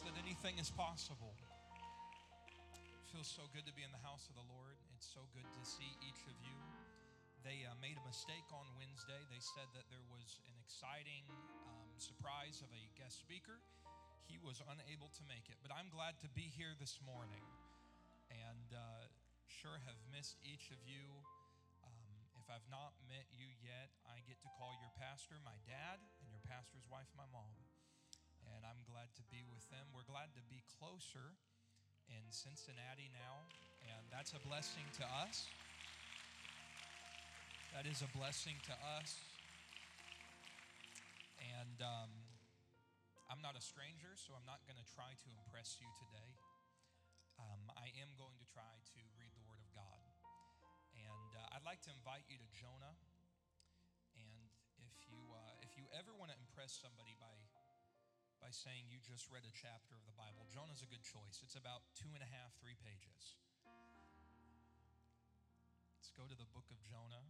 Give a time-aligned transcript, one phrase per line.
[0.00, 1.36] That anything is possible.
[1.36, 4.80] It feels so good to be in the house of the Lord.
[4.96, 6.56] It's so good to see each of you.
[7.44, 9.20] They uh, made a mistake on Wednesday.
[9.28, 11.28] They said that there was an exciting
[11.68, 13.60] um, surprise of a guest speaker.
[14.24, 17.44] He was unable to make it, but I'm glad to be here this morning
[18.32, 19.12] and uh,
[19.44, 21.20] sure have missed each of you.
[21.84, 26.00] Um, if I've not met you yet, I get to call your pastor my dad
[26.24, 27.71] and your pastor's wife my mom.
[29.02, 29.82] Glad to be with them.
[29.90, 31.34] We're glad to be closer
[32.06, 33.42] in Cincinnati now,
[33.82, 35.50] and that's a blessing to us.
[37.74, 39.18] That is a blessing to us.
[41.42, 42.14] And um,
[43.26, 46.30] I'm not a stranger, so I'm not going to try to impress you today.
[47.42, 49.98] Um, I am going to try to read the Word of God.
[50.94, 52.94] And uh, I'd like to invite you to Jonah.
[54.14, 54.46] And
[54.78, 57.34] if you, uh, if you ever want to impress somebody by,
[58.42, 61.38] by saying you just read a chapter of the Bible, Jonah's a good choice.
[61.46, 63.38] It's about two and a half, three pages.
[65.94, 67.22] Let's go to the book of Jonah.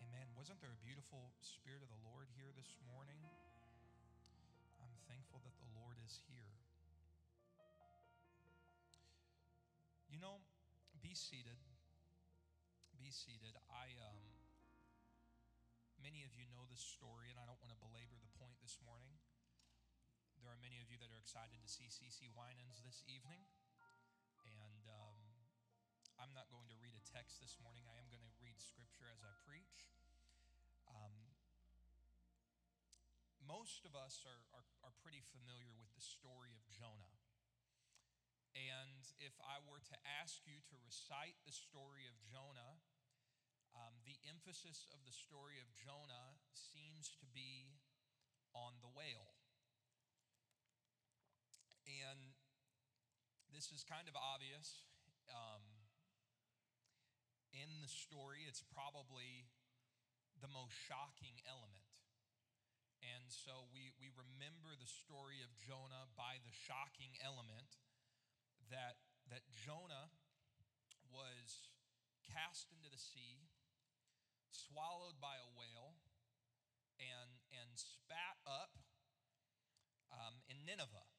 [0.00, 0.26] Amen.
[0.32, 3.20] Wasn't there a beautiful Spirit of the Lord here this morning?
[4.80, 6.56] I'm thankful that the Lord is here.
[10.08, 10.40] You know,
[11.04, 11.60] be seated.
[13.04, 13.52] Be seated.
[13.68, 14.16] I, um,
[16.00, 18.80] many of you know this story, and I don't want to belabor the point this
[18.80, 19.20] morning.
[20.40, 23.44] There are many of you that are excited to see CeCe Winans this evening.
[24.48, 25.20] And um,
[26.16, 27.84] I'm not going to read a text this morning.
[27.84, 29.84] I am going to read scripture as I preach.
[30.88, 31.12] Um,
[33.44, 37.20] most of us are, are, are pretty familiar with the story of Jonah.
[38.56, 42.80] And if I were to ask you to recite the story of Jonah,
[43.74, 47.74] um, the emphasis of the story of Jonah seems to be
[48.54, 49.34] on the whale.
[51.84, 52.34] And
[53.50, 54.86] this is kind of obvious.
[55.30, 55.62] Um,
[57.54, 59.46] in the story, it's probably
[60.42, 61.86] the most shocking element.
[63.04, 67.78] And so we, we remember the story of Jonah by the shocking element
[68.72, 68.96] that,
[69.28, 70.08] that Jonah
[71.12, 71.68] was
[72.24, 73.53] cast into the sea,
[74.68, 76.00] swallowed by a whale,
[76.96, 78.78] and, and spat up
[80.14, 81.10] um, in Nineveh,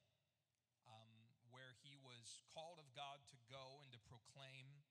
[0.88, 1.12] um,
[1.52, 4.86] where he was called of God to go and to proclaim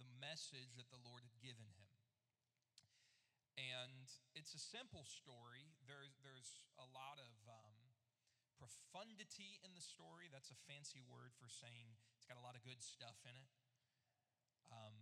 [0.00, 1.84] the message that the Lord had given him.
[3.54, 5.78] And it's a simple story.
[5.86, 7.74] There, there's a lot of um,
[8.58, 10.26] profundity in the story.
[10.26, 13.50] That's a fancy word for saying it's got a lot of good stuff in it.
[14.74, 14.96] Um,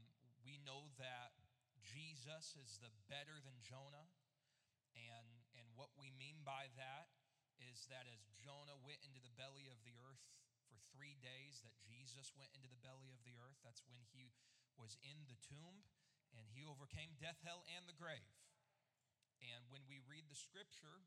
[0.44, 1.32] we know that
[1.82, 4.08] Jesus is the better than Jonah.
[4.94, 7.10] And, and what we mean by that
[7.58, 10.22] is that as Jonah went into the belly of the earth
[10.68, 13.58] for three days, that Jesus went into the belly of the earth.
[13.64, 14.32] That's when he
[14.76, 15.84] was in the tomb
[16.32, 18.32] and he overcame death, hell, and the grave.
[19.42, 21.04] And when we read the scripture,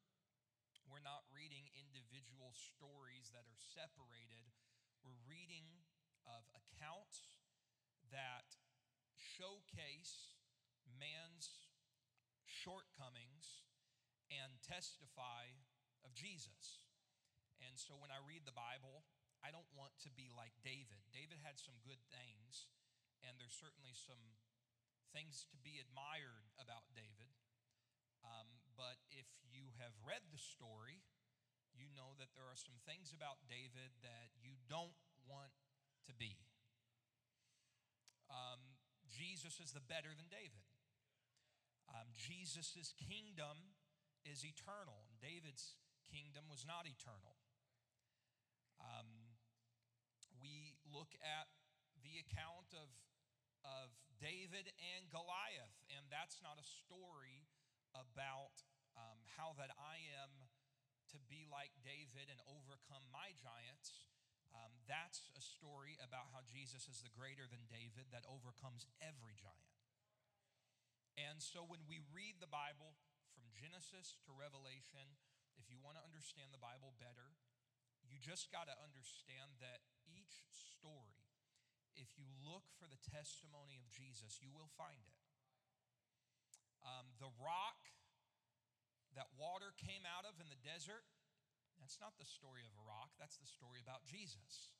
[0.86, 4.46] we're not reading individual stories that are separated.
[5.02, 5.66] We're reading
[6.30, 7.42] of accounts
[8.14, 8.54] that
[9.18, 10.35] showcase
[10.98, 11.70] man's
[12.46, 13.66] shortcomings
[14.32, 15.54] and testify
[16.02, 16.86] of Jesus.
[17.62, 19.06] And so when I read the Bible,
[19.46, 21.06] I don't want to be like David.
[21.14, 22.70] David had some good things,
[23.22, 24.38] and there's certainly some
[25.14, 27.32] things to be admired about David.
[28.26, 31.06] Um, but if you have read the story,
[31.78, 34.98] you know that there are some things about David that you don't
[35.30, 35.54] want
[36.10, 36.36] to be.
[38.28, 40.66] Um, Jesus is the better than David.
[41.90, 43.78] Um, Jesus' kingdom
[44.26, 45.78] is eternal, and David's
[46.10, 47.38] kingdom was not eternal.
[48.82, 49.38] Um,
[50.42, 51.48] we look at
[52.02, 52.90] the account of,
[53.64, 57.48] of David and Goliath, and that's not a story
[57.96, 58.66] about
[58.96, 60.32] um, how that I am
[61.14, 64.10] to be like David and overcome my giants.
[64.56, 69.36] Um, that's a story about how Jesus is the greater than David that overcomes every
[69.36, 69.85] giant.
[71.16, 73.00] And so when we read the Bible
[73.32, 75.16] from Genesis to Revelation,
[75.56, 77.40] if you want to understand the Bible better,
[78.04, 81.24] you just got to understand that each story,
[81.96, 85.22] if you look for the testimony of Jesus, you will find it.
[86.84, 87.80] Um, the rock
[89.16, 91.08] that water came out of in the desert,
[91.80, 94.76] that's not the story of a rock, that's the story about Jesus,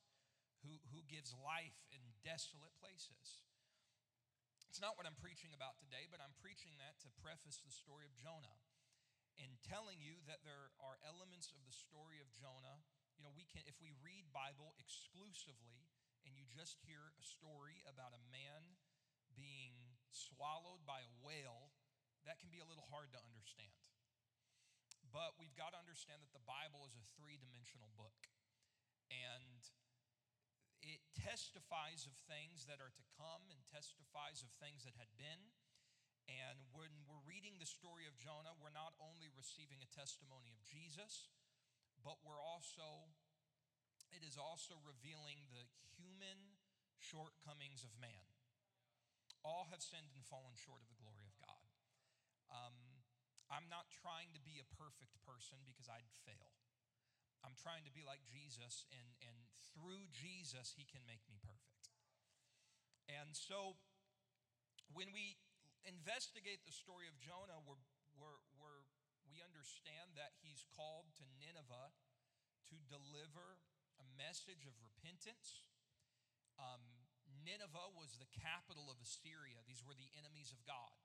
[0.60, 3.42] who, who gives life in desolate places.
[4.76, 8.04] It's not what I'm preaching about today, but I'm preaching that to preface the story
[8.04, 8.60] of Jonah
[9.40, 12.84] and telling you that there are elements of the story of Jonah.
[13.16, 15.88] You know, we can if we read Bible exclusively
[16.28, 18.76] and you just hear a story about a man
[19.32, 21.72] being swallowed by a whale,
[22.28, 23.80] that can be a little hard to understand.
[25.08, 28.28] But we've got to understand that the Bible is a three-dimensional book.
[29.08, 29.56] And
[30.86, 35.50] it testifies of things that are to come and testifies of things that had been.
[36.30, 40.62] And when we're reading the story of Jonah, we're not only receiving a testimony of
[40.62, 41.30] Jesus,
[42.06, 43.10] but we're also,
[44.14, 45.66] it is also revealing the
[45.98, 46.58] human
[46.98, 48.30] shortcomings of man.
[49.42, 51.66] All have sinned and fallen short of the glory of God.
[52.50, 52.78] Um,
[53.46, 56.50] I'm not trying to be a perfect person because I'd fail.
[57.46, 59.38] I'm trying to be like Jesus, and, and
[59.70, 61.94] through Jesus, He can make me perfect.
[63.06, 63.78] And so,
[64.90, 65.38] when we
[65.86, 67.78] investigate the story of Jonah, we're,
[68.18, 68.82] we're, we're,
[69.30, 71.94] we understand that he's called to Nineveh
[72.74, 73.62] to deliver
[74.02, 75.70] a message of repentance.
[76.58, 76.82] Um,
[77.46, 80.98] Nineveh was the capital of Assyria, these were the enemies of God.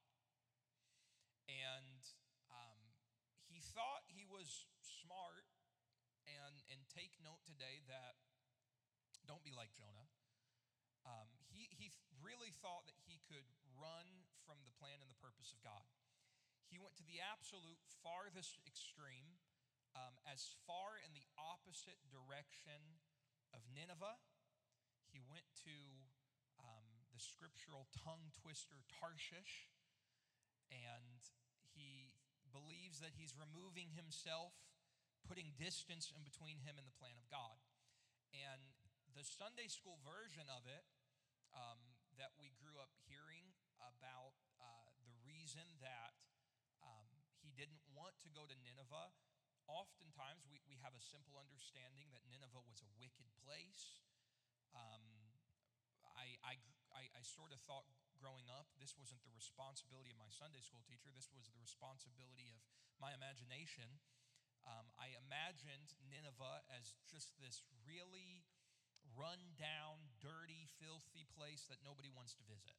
[1.45, 2.01] And
[2.49, 2.81] um,
[3.45, 5.40] he thought he was smart
[6.71, 8.15] and take note today that
[9.27, 10.07] don't be like Jonah.
[11.03, 11.91] Um, he, he
[12.23, 13.45] really thought that he could
[13.75, 15.83] run from the plan and the purpose of God.
[16.71, 19.43] He went to the absolute farthest extreme,
[19.91, 23.03] um, as far in the opposite direction
[23.51, 24.23] of Nineveh.
[25.11, 25.75] He went to
[26.63, 29.67] um, the scriptural tongue twister Tarshish,
[30.71, 31.19] and
[31.75, 32.15] he
[32.55, 34.55] believes that he's removing himself
[35.25, 37.57] putting distance in between him and the plan of God.
[38.31, 38.61] And
[39.11, 40.87] the Sunday school version of it
[41.51, 41.79] um,
[42.15, 43.51] that we grew up hearing
[43.83, 46.15] about uh, the reason that
[46.79, 47.09] um,
[47.43, 49.11] he didn't want to go to Nineveh,
[49.67, 54.03] oftentimes we, we have a simple understanding that Nineveh was a wicked place.
[54.71, 55.03] Um,
[56.15, 56.53] I, I,
[56.93, 57.87] I, I sort of thought
[58.21, 62.53] growing up, this wasn't the responsibility of my Sunday school teacher, this was the responsibility
[62.53, 62.61] of
[63.01, 63.97] my imagination.
[64.65, 68.45] Um, I imagined Nineveh as just this really
[69.17, 72.77] run down, dirty, filthy place that nobody wants to visit.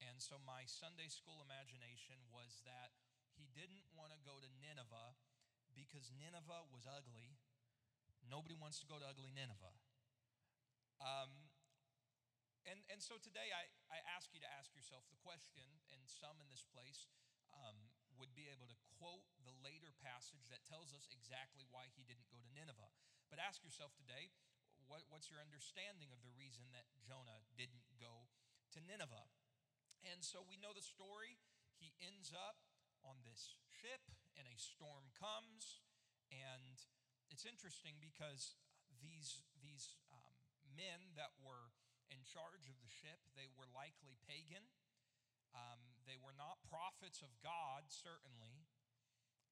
[0.00, 2.94] And so my Sunday school imagination was that
[3.34, 5.18] he didn't want to go to Nineveh
[5.74, 7.38] because Nineveh was ugly.
[8.24, 9.76] Nobody wants to go to ugly Nineveh.
[10.98, 11.50] Um,
[12.66, 15.64] and, and so today I, I ask you to ask yourself the question,
[15.94, 17.08] and some in this place
[17.54, 17.87] um,
[18.18, 22.28] would be able to quote the later passage that tells us exactly why he didn't
[22.28, 22.92] go to Nineveh.
[23.30, 24.34] But ask yourself today,
[24.90, 28.30] what, what's your understanding of the reason that Jonah didn't go
[28.74, 29.30] to Nineveh?
[30.06, 31.38] And so we know the story.
[31.78, 32.58] He ends up
[33.06, 34.02] on this ship,
[34.34, 35.82] and a storm comes.
[36.30, 36.82] And
[37.30, 38.58] it's interesting because
[38.98, 40.34] these, these um,
[40.74, 41.70] men that were
[42.08, 44.64] in charge of the ship, they were likely pagan.
[45.56, 48.68] Um, they were not prophets of God, certainly.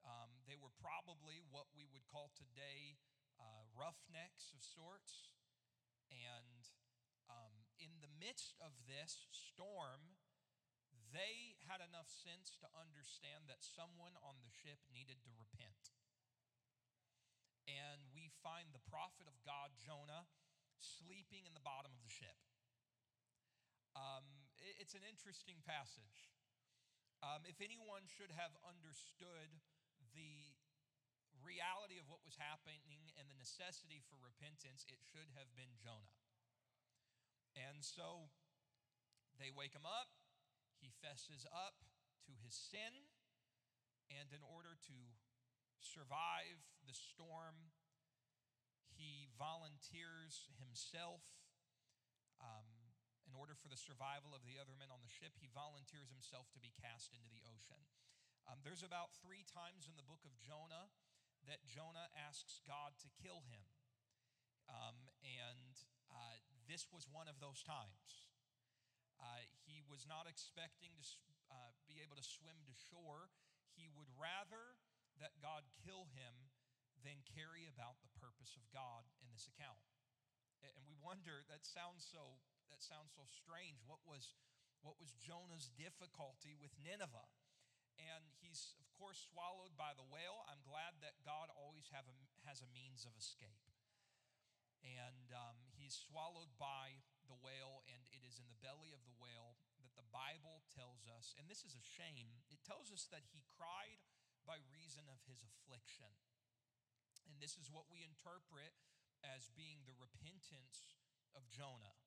[0.05, 3.01] Um, they were probably what we would call today
[3.41, 5.35] uh, roughnecks of sorts.
[6.13, 6.71] And
[7.27, 10.17] um, in the midst of this storm,
[11.11, 15.95] they had enough sense to understand that someone on the ship needed to repent.
[17.67, 20.31] And we find the prophet of God, Jonah,
[20.79, 22.39] sleeping in the bottom of the ship.
[23.99, 24.36] Um,
[24.77, 26.33] it's an interesting passage.
[27.25, 29.57] Um, if anyone should have understood
[30.13, 30.57] the
[31.41, 36.17] reality of what was happening and the necessity for repentance, it should have been Jonah.
[37.57, 38.29] And so
[39.41, 40.13] they wake him up,
[40.77, 41.81] he fesses up
[42.29, 43.09] to his sin,
[44.13, 44.99] and in order to
[45.81, 47.73] survive the storm,
[48.93, 51.25] he volunteers himself.
[52.41, 52.76] Um,
[53.37, 56.61] order for the survival of the other men on the ship, he volunteers himself to
[56.61, 57.79] be cast into the ocean.
[58.49, 60.89] Um, there's about three times in the book of Jonah
[61.45, 63.67] that Jonah asks God to kill him.
[64.67, 65.75] Um, and
[66.11, 68.27] uh, this was one of those times.
[69.17, 73.31] Uh, he was not expecting to uh, be able to swim to shore.
[73.79, 74.75] He would rather
[75.23, 76.51] that God kill him
[77.01, 79.81] than carry about the purpose of God in this account.
[80.65, 83.83] And we wonder, that sounds so, that sounds so strange.
[83.87, 84.35] What was,
[84.83, 87.31] what was Jonah's difficulty with Nineveh?
[87.97, 90.45] And he's, of course, swallowed by the whale.
[90.51, 93.67] I'm glad that God always have a, has a means of escape
[94.87, 99.19] and um, he's swallowed by the whale, and it is in the belly of the
[99.19, 103.27] whale that the Bible tells us, and this is a shame, it tells us that
[103.35, 103.99] he cried
[104.47, 106.11] by reason of his affliction.
[107.27, 108.79] And this is what we interpret
[109.27, 110.87] as being the repentance
[111.35, 111.99] of Jonah.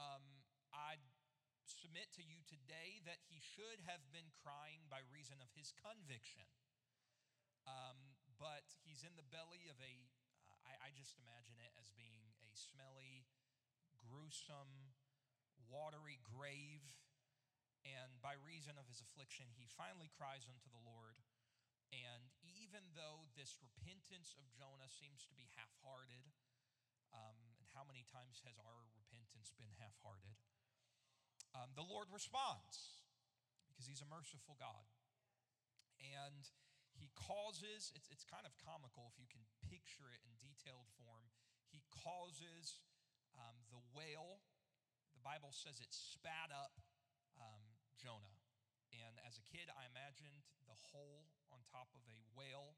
[0.00, 0.24] Um,
[0.72, 0.96] I
[1.68, 6.48] submit to you today that he should have been crying by reason of his conviction.
[7.68, 9.94] Um, but he's in the belly of a
[10.64, 13.28] I, I just imagine it as being a smelly,
[13.98, 14.94] gruesome,
[15.68, 16.84] watery grave.
[17.80, 21.16] And by reason of his affliction, he finally cries unto the Lord.
[21.90, 26.28] And even though this repentance of Jonah seems to be half hearted,
[27.10, 28.86] um, and how many times has our
[29.60, 30.34] been half hearted?
[31.52, 33.04] Um, the Lord responds
[33.68, 34.88] because he's a merciful God.
[36.00, 36.48] And
[36.96, 41.28] he causes, it's, it's kind of comical if you can picture it in detailed form.
[41.68, 42.80] He causes
[43.36, 44.42] um, the whale,
[45.12, 46.80] the Bible says it spat up
[47.36, 47.62] um,
[48.00, 48.36] Jonah.
[48.90, 52.74] And as a kid, I imagined the hole on top of a whale.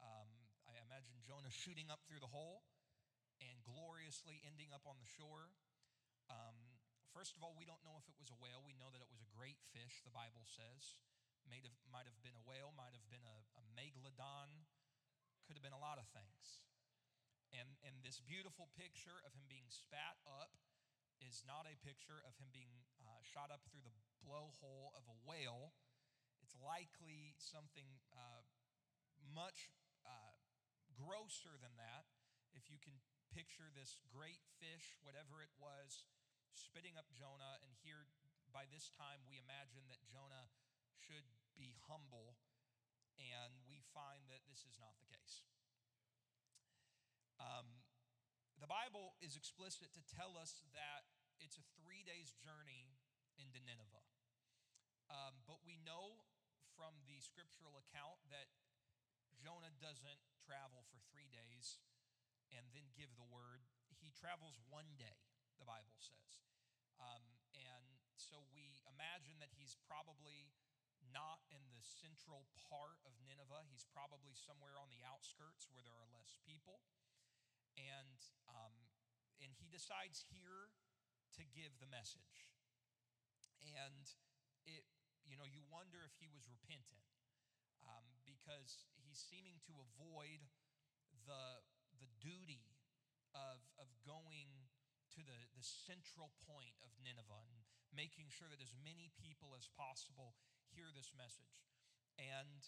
[0.00, 0.30] Um,
[0.64, 2.64] I imagined Jonah shooting up through the hole
[3.42, 5.52] and gloriously ending up on the shore.
[6.32, 6.56] Um,
[7.12, 8.64] first of all, we don't know if it was a whale.
[8.64, 10.96] We know that it was a great fish, the Bible says
[11.48, 14.66] might have, might have been a whale, might have been a, a megalodon,
[15.46, 16.62] could have been a lot of things.
[17.52, 20.56] And, and this beautiful picture of him being spat up
[21.20, 25.16] is not a picture of him being uh, shot up through the blowhole of a
[25.22, 25.76] whale.
[26.40, 28.42] It's likely something uh,
[29.30, 29.70] much
[30.02, 30.34] uh,
[30.96, 32.08] grosser than that.
[32.56, 32.96] If you can
[33.30, 36.08] picture this great fish, whatever it was,
[36.54, 38.08] spitting up Jonah, and here
[38.52, 40.52] by this time we imagine that Jonah
[41.00, 42.36] should be humble,
[43.16, 45.44] and we find that this is not the case.
[47.40, 47.82] Um,
[48.60, 51.08] the Bible is explicit to tell us that
[51.42, 52.94] it's a three days journey
[53.34, 54.06] into Nineveh.
[55.10, 56.22] Um, but we know
[56.78, 58.48] from the scriptural account that
[59.36, 61.82] Jonah doesn't travel for three days
[62.54, 63.64] and then give the word.
[63.98, 65.18] He travels one day,
[65.62, 66.42] the Bible says.
[66.98, 67.22] Um,
[67.54, 67.86] and
[68.18, 70.50] so we imagine that he's probably
[71.14, 73.62] not in the central part of Nineveh.
[73.70, 76.82] He's probably somewhere on the outskirts where there are less people.
[77.78, 78.18] And,
[78.50, 78.74] um,
[79.38, 80.74] and he decides here
[81.38, 82.50] to give the message.
[83.62, 84.10] And
[84.66, 84.82] it,
[85.22, 87.06] you know, you wonder if he was repentant
[87.86, 90.42] um, because he's seeming to avoid
[91.26, 91.62] the,
[92.02, 92.66] the duty
[93.34, 94.61] of, of going
[95.24, 97.62] the, the central point of Nineveh and
[97.92, 100.34] making sure that as many people as possible
[100.72, 101.64] hear this message.
[102.16, 102.64] And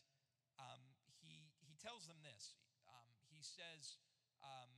[0.61, 0.83] um,
[1.25, 2.57] he, he tells them this
[2.89, 4.01] um, He says,
[4.45, 4.71] um,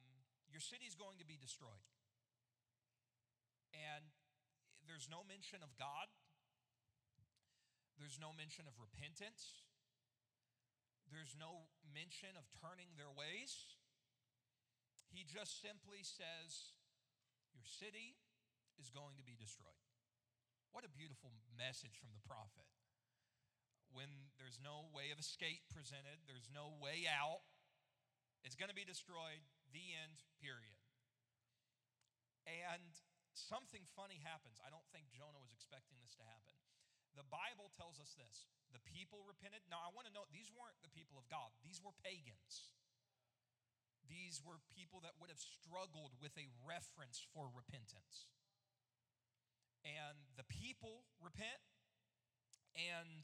[0.51, 1.85] Your city is going to be destroyed.
[3.75, 4.09] And
[4.87, 6.09] there's no mention of God,
[7.99, 9.67] there's no mention of repentance,
[11.11, 13.77] there's no mention of turning their ways.
[15.11, 16.76] He just simply says,
[17.57, 18.21] Your city
[18.77, 19.89] is going to be destroyed.
[20.77, 22.69] What a beautiful message from the prophet
[23.97, 27.49] when there's no way of escape presented, there's no way out.
[28.45, 29.41] It's going to be destroyed,
[29.73, 30.77] the end, period.
[32.45, 32.93] And
[33.33, 34.61] something funny happens.
[34.61, 36.53] I don't think Jonah was expecting this to happen.
[37.17, 39.65] The Bible tells us this the people repented.
[39.73, 42.77] Now, I want to note these weren't the people of God, these were pagans.
[44.07, 48.31] These were people that would have struggled with a reference for repentance.
[49.87, 51.63] And the people repent,
[52.75, 53.23] and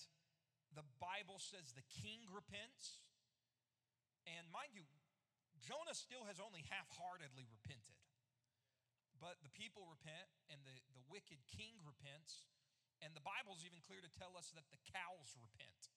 [0.74, 3.02] the Bible says the king repents.
[4.26, 4.86] And mind you,
[5.58, 7.98] Jonah still has only half heartedly repented.
[9.18, 12.46] But the people repent, and the, the wicked king repents.
[13.02, 15.90] And the Bible's even clear to tell us that the cows repent.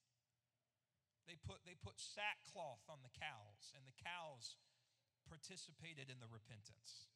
[1.26, 4.58] They put, they put sackcloth on the cows, and the cows
[5.26, 7.10] participated in the repentance.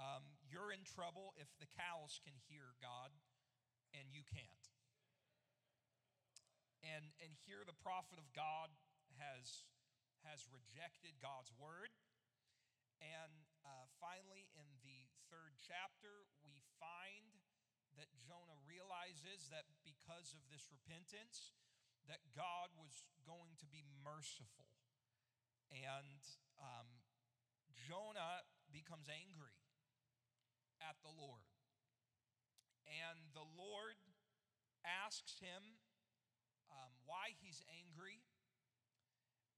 [0.00, 3.12] Um, you're in trouble if the cows can hear God
[3.92, 4.64] and you can't.
[6.80, 8.72] And, and here the prophet of God
[9.20, 9.68] has,
[10.24, 11.92] has rejected God's word.
[13.04, 17.40] And uh, finally, in the third chapter, we find
[18.00, 21.52] that Jonah realizes that because of this repentance,
[22.08, 24.72] that God was going to be merciful.
[25.68, 26.24] And
[26.56, 26.99] um,
[27.90, 29.58] Jonah becomes angry
[30.78, 31.42] at the Lord.
[32.86, 33.98] And the Lord
[34.86, 35.82] asks him
[36.70, 38.22] um, why he's angry.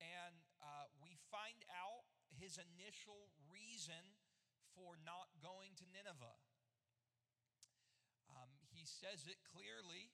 [0.00, 4.16] And uh, we find out his initial reason
[4.72, 6.40] for not going to Nineveh.
[8.32, 10.08] Um, he says it clearly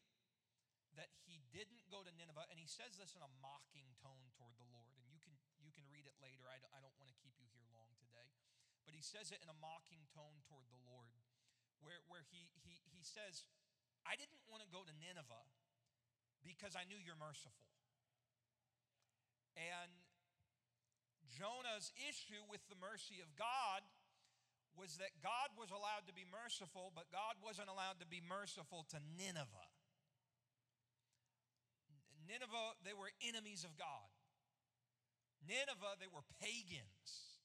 [0.98, 4.58] that he didn't go to Nineveh, and he says this in a mocking tone toward
[4.58, 4.90] the Lord.
[4.98, 6.50] And you can, you can read it later.
[6.50, 8.34] I don't, I don't want to keep you here long today.
[8.88, 11.12] But he says it in a mocking tone toward the Lord,
[11.84, 13.44] where, where he, he, he says,
[14.08, 15.44] I didn't want to go to Nineveh
[16.40, 17.68] because I knew you're merciful.
[19.60, 19.92] And
[21.28, 23.84] Jonah's issue with the mercy of God
[24.72, 28.88] was that God was allowed to be merciful, but God wasn't allowed to be merciful
[28.96, 29.68] to Nineveh.
[32.24, 34.08] Nineveh, they were enemies of God.
[35.44, 37.37] Nineveh, they were pagans.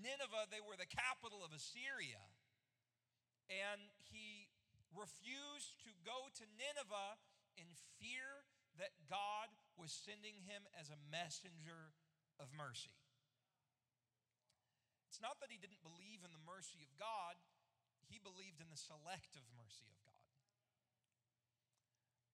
[0.00, 2.22] Nineveh, they were the capital of Assyria.
[3.46, 4.48] And he
[4.94, 7.18] refused to go to Nineveh
[7.58, 7.68] in
[8.00, 8.46] fear
[8.78, 11.94] that God was sending him as a messenger
[12.42, 12.94] of mercy.
[15.06, 17.38] It's not that he didn't believe in the mercy of God,
[18.10, 20.30] he believed in the selective mercy of God.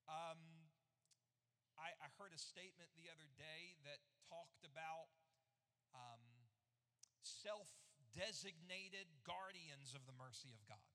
[0.08, 0.40] Um,
[1.76, 5.12] I, I heard a statement the other day that talked about
[5.92, 6.20] um,
[7.30, 7.70] self
[8.10, 10.90] designated guardians of the mercy of God.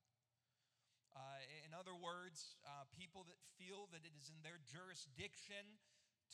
[1.15, 5.79] Uh, in other words, uh, people that feel that it is in their jurisdiction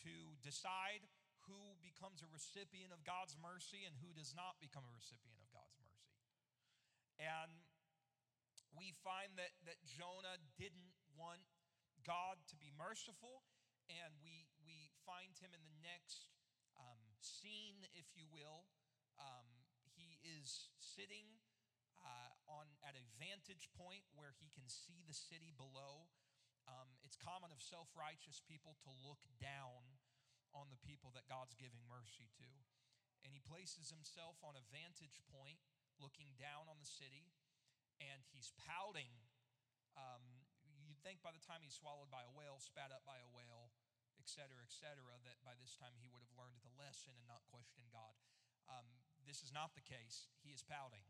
[0.02, 1.06] to decide
[1.46, 5.50] who becomes a recipient of God's mercy and who does not become a recipient of
[5.54, 6.18] God's mercy.
[7.22, 7.62] And
[8.74, 11.46] we find that, that Jonah didn't want
[12.02, 13.46] God to be merciful
[13.86, 16.34] and we, we find him in the next
[16.80, 18.66] um, scene, if you will.
[19.20, 19.61] Um,
[20.32, 21.28] is sitting
[22.02, 26.10] uh, on at a vantage point where he can see the city below.
[26.70, 30.00] Um, it's common of self righteous people to look down
[30.56, 32.50] on the people that God's giving mercy to.
[33.22, 35.62] And he places himself on a vantage point
[36.02, 37.30] looking down on the city,
[38.02, 39.14] and he's pouting.
[39.94, 40.42] Um,
[40.82, 43.70] you'd think by the time he's swallowed by a whale, spat up by a whale,
[44.18, 47.30] et cetera, et cetera, that by this time he would have learned the lesson and
[47.30, 48.18] not questioned God.
[48.66, 48.90] Um,
[49.26, 50.30] this is not the case.
[50.42, 51.06] He is pouting.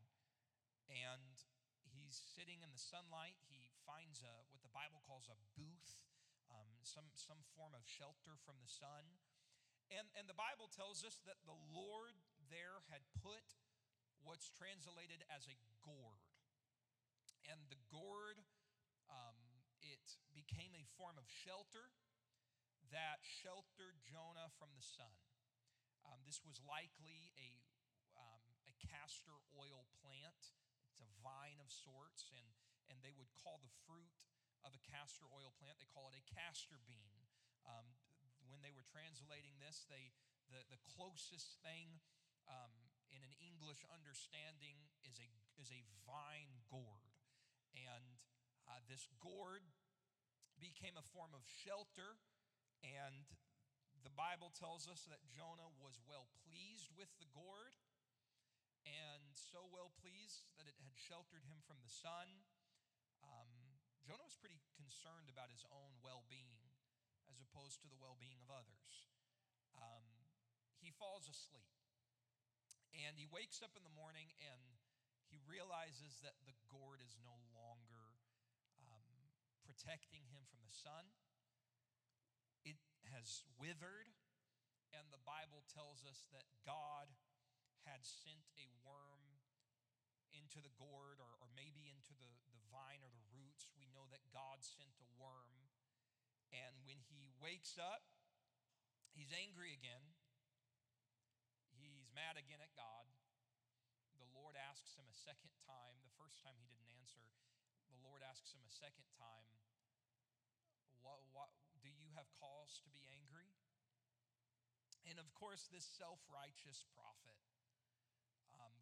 [0.92, 1.40] And
[1.88, 3.40] he's sitting in the sunlight.
[3.48, 6.00] He finds a, what the Bible calls a booth,
[6.52, 9.20] um, some, some form of shelter from the sun.
[9.92, 12.16] And, and the Bible tells us that the Lord
[12.48, 13.44] there had put
[14.24, 16.24] what's translated as a gourd.
[17.50, 18.40] And the gourd,
[19.10, 19.40] um,
[19.82, 21.92] it became a form of shelter
[22.94, 25.16] that sheltered Jonah from the sun.
[26.06, 27.61] Um, this was likely a,
[28.92, 30.52] castor oil plant.
[30.92, 32.44] It's a vine of sorts, and,
[32.92, 34.12] and they would call the fruit
[34.68, 37.26] of a castor oil plant, they call it a castor bean.
[37.66, 37.98] Um,
[38.46, 40.14] when they were translating this, they,
[40.52, 42.04] the, the closest thing
[42.46, 42.74] um,
[43.10, 47.16] in an English understanding is a, is a vine gourd.
[47.74, 48.20] And
[48.68, 49.66] uh, this gourd
[50.62, 52.22] became a form of shelter
[52.86, 53.26] and
[54.02, 57.78] the Bible tells us that Jonah was well pleased with the gourd,
[58.86, 62.46] and so well pleased that it had sheltered him from the sun.
[63.22, 66.74] Um, Jonah was pretty concerned about his own well being
[67.30, 69.08] as opposed to the well being of others.
[69.78, 70.06] Um,
[70.82, 71.72] he falls asleep.
[72.92, 74.60] And he wakes up in the morning and
[75.32, 78.20] he realizes that the gourd is no longer
[78.84, 79.32] um,
[79.64, 81.08] protecting him from the sun
[82.68, 82.78] It
[83.16, 84.12] has withered,
[84.92, 87.10] and the Bible tells us that God
[87.86, 89.42] had sent a worm
[90.32, 93.68] into the gourd or, or maybe into the, the vine or the roots.
[93.76, 95.68] We know that God sent a worm.
[96.52, 98.04] And when he wakes up,
[99.16, 100.04] he's angry again.
[101.72, 103.08] He's mad again at God.
[104.20, 105.98] The Lord asks him a second time.
[106.04, 107.24] The first time he didn't answer.
[107.92, 109.50] The Lord asks him a second time,
[111.02, 111.50] what, what,
[111.82, 113.50] Do you have cause to be angry?
[115.10, 117.41] And of course, this self righteous prophet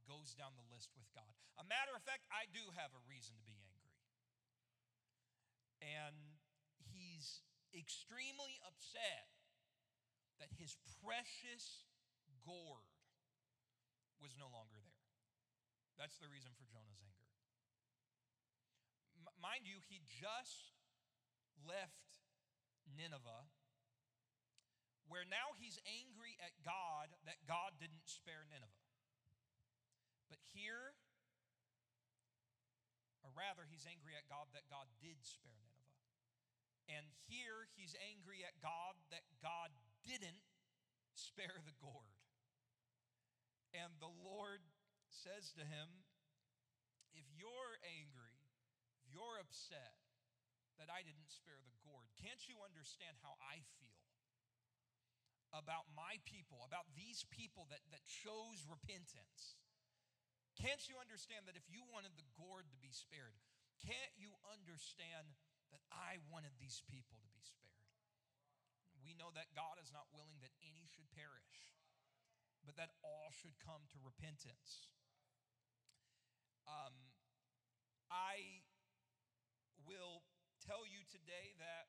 [0.09, 1.29] goes down the list with God.
[1.61, 3.93] A matter of fact, I do have a reason to be angry.
[5.85, 6.41] And
[6.81, 7.45] he's
[7.77, 9.29] extremely upset
[10.41, 10.73] that his
[11.05, 11.85] precious
[12.41, 12.89] gourd
[14.17, 15.05] was no longer there.
[16.01, 17.29] That's the reason for Jonah's anger.
[19.21, 20.73] M- mind you, he just
[21.61, 22.25] left
[22.97, 23.51] Nineveh
[25.09, 28.78] where now he's angry at God that God didn't spare Nineveh.
[30.29, 30.93] But here,
[33.25, 36.05] or rather, he's angry at God that God did spare Nineveh.
[36.89, 39.73] And here, he's angry at God that God
[40.05, 40.45] didn't
[41.17, 42.17] spare the gourd.
[43.73, 44.61] And the Lord
[45.09, 46.05] says to him,
[47.13, 48.41] If you're angry,
[49.01, 49.97] if you're upset
[50.81, 53.99] that I didn't spare the gourd, can't you understand how I feel?
[55.53, 59.57] about my people, about these people that, that chose repentance.
[60.59, 63.35] Can't you understand that if you wanted the gourd to be spared,
[63.79, 65.31] can't you understand
[65.71, 67.87] that I wanted these people to be spared?
[68.99, 71.71] We know that God is not willing that any should perish,
[72.67, 74.91] but that all should come to repentance.
[76.67, 76.93] Um,
[78.11, 78.67] I
[79.87, 80.27] will
[80.59, 81.87] tell you today that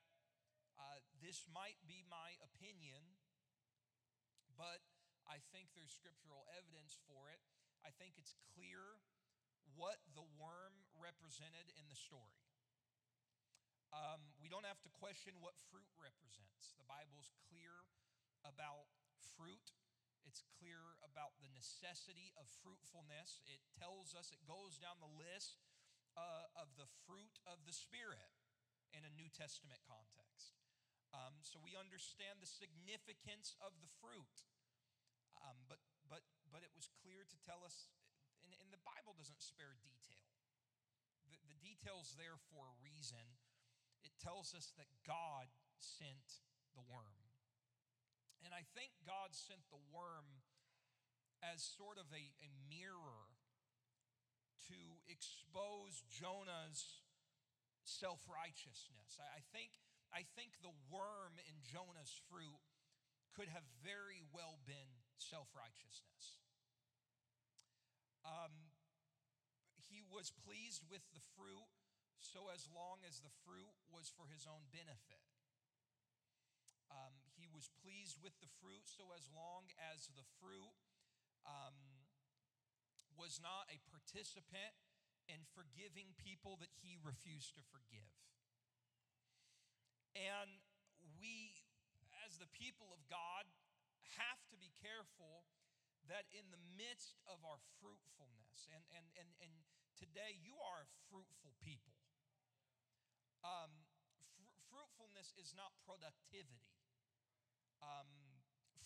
[0.79, 3.19] uh, this might be my opinion
[4.61, 4.85] but
[5.25, 7.41] I think there's scriptural evidence for it.
[7.81, 9.01] I think it's clear
[9.77, 12.41] what the worm represented in the story.
[13.91, 16.77] Um, we don't have to question what fruit represents.
[16.79, 17.83] The Bible's clear
[18.47, 18.87] about
[19.35, 19.75] fruit.
[20.23, 23.43] It's clear about the necessity of fruitfulness.
[23.43, 25.59] It tells us, it goes down the list
[26.15, 28.31] uh, of the fruit of the Spirit
[28.95, 30.55] in a New Testament context.
[31.11, 34.47] Um, so we understand the significance of the fruit.
[35.35, 35.83] Um, but,
[36.51, 37.87] but, it was clear to tell us,
[38.43, 40.27] and, and the Bible doesn't spare detail.
[41.31, 43.23] The, the detail's there for a reason.
[44.03, 45.47] It tells us that God
[45.79, 46.43] sent
[46.75, 47.21] the worm.
[48.43, 50.41] And I think God sent the worm
[51.41, 53.29] as sort of a, a mirror
[54.69, 57.01] to expose Jonah's
[57.85, 59.17] self righteousness.
[59.17, 59.73] I, I, think
[60.13, 62.61] I think the worm in Jonah's fruit
[63.33, 66.41] could have very well been self righteousness.
[68.21, 68.69] Um,
[69.89, 71.71] he was pleased with the fruit
[72.21, 75.25] so as long as the fruit was for his own benefit.
[76.91, 80.75] Um, he was pleased with the fruit so as long as the fruit
[81.47, 81.73] um,
[83.17, 84.75] was not a participant
[85.25, 88.11] in forgiving people that he refused to forgive.
[90.13, 90.59] And
[91.15, 91.63] we,
[92.27, 93.47] as the people of God,
[94.19, 95.47] have to be careful
[96.11, 99.53] that in the midst of our fruitfulness, and, and, and, and
[100.01, 101.93] today you are a fruitful people.
[103.45, 103.85] Um,
[104.33, 106.73] fr- fruitfulness is not productivity.
[107.85, 108.09] Um,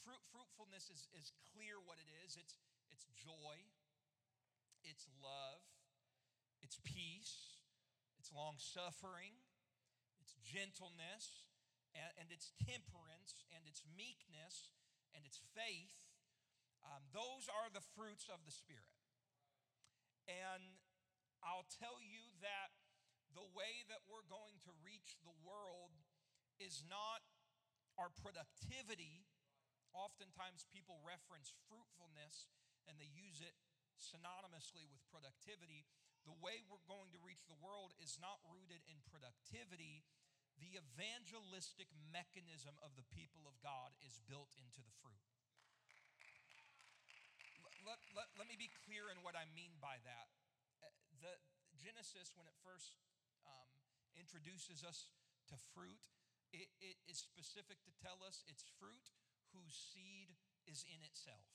[0.04, 2.60] fruit, fruitfulness is, is clear what it is it's,
[2.92, 3.64] it's joy,
[4.84, 5.64] it's love,
[6.60, 7.64] it's peace,
[8.20, 9.40] it's long suffering,
[10.20, 11.48] it's gentleness,
[11.96, 14.76] and, and it's temperance, and it's meekness,
[15.16, 16.12] and it's faith.
[16.84, 18.92] Um, those are the fruits of the Spirit.
[20.28, 20.85] And
[21.46, 22.74] I'll tell you that
[23.38, 25.94] the way that we're going to reach the world
[26.58, 27.22] is not
[28.02, 29.30] our productivity.
[29.94, 32.50] Oftentimes, people reference fruitfulness
[32.90, 33.54] and they use it
[34.02, 35.86] synonymously with productivity.
[36.26, 40.02] The way we're going to reach the world is not rooted in productivity.
[40.58, 45.22] The evangelistic mechanism of the people of God is built into the fruit.
[47.86, 50.28] Let, let, let me be clear in what I mean by that.
[51.86, 52.98] Genesis, when it first
[53.46, 53.70] um,
[54.18, 55.14] introduces us
[55.54, 56.02] to fruit,
[56.50, 59.14] it, it is specific to tell us it's fruit
[59.54, 60.34] whose seed
[60.66, 61.46] is in itself.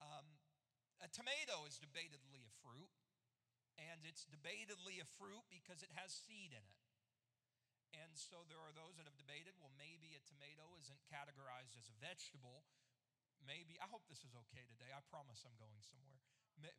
[0.00, 0.40] Um,
[1.04, 2.88] a tomato is debatedly a fruit,
[3.76, 6.80] and it's debatedly a fruit because it has seed in it.
[7.92, 11.92] And so there are those that have debated well, maybe a tomato isn't categorized as
[11.92, 12.64] a vegetable
[13.44, 14.90] maybe, I hope this is okay today.
[14.92, 16.20] I promise I'm going somewhere.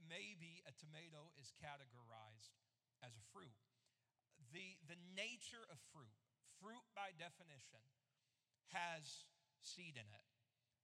[0.06, 2.54] Maybe a tomato is categorized
[3.02, 3.58] as a fruit.
[4.54, 6.14] The, the nature of fruit,
[6.62, 7.82] fruit by definition,
[8.74, 9.26] has
[9.58, 10.28] seed in it.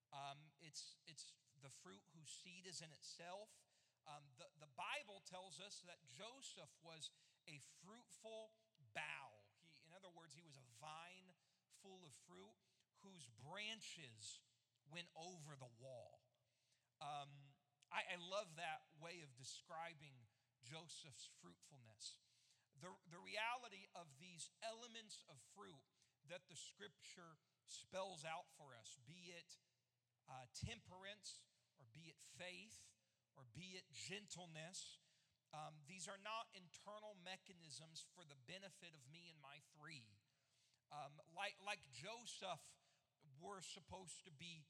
[0.10, 3.54] Um, it's, it's the fruit whose seed is in itself.
[4.08, 7.12] Um, the, the Bible tells us that Joseph was
[7.46, 8.56] a fruitful
[8.96, 9.38] bough.
[9.62, 11.36] He, in other words, he was a vine
[11.84, 12.56] full of fruit
[13.06, 14.42] whose branches
[14.92, 16.24] went over the wall.
[17.04, 17.30] Um,
[17.94, 20.18] I, I, love that way of describing
[20.66, 22.18] Joseph's fruitfulness.
[22.82, 25.86] The, the reality of these elements of fruit
[26.28, 27.38] that the scripture
[27.70, 29.62] spells out for us, be it
[30.26, 31.46] uh, temperance,
[31.78, 32.82] or be it faith,
[33.38, 35.00] or be it gentleness,
[35.56, 40.04] um, these are not internal mechanisms for the benefit of me and my three.
[40.92, 42.60] Um, like, like Joseph,
[43.40, 44.68] we're supposed to be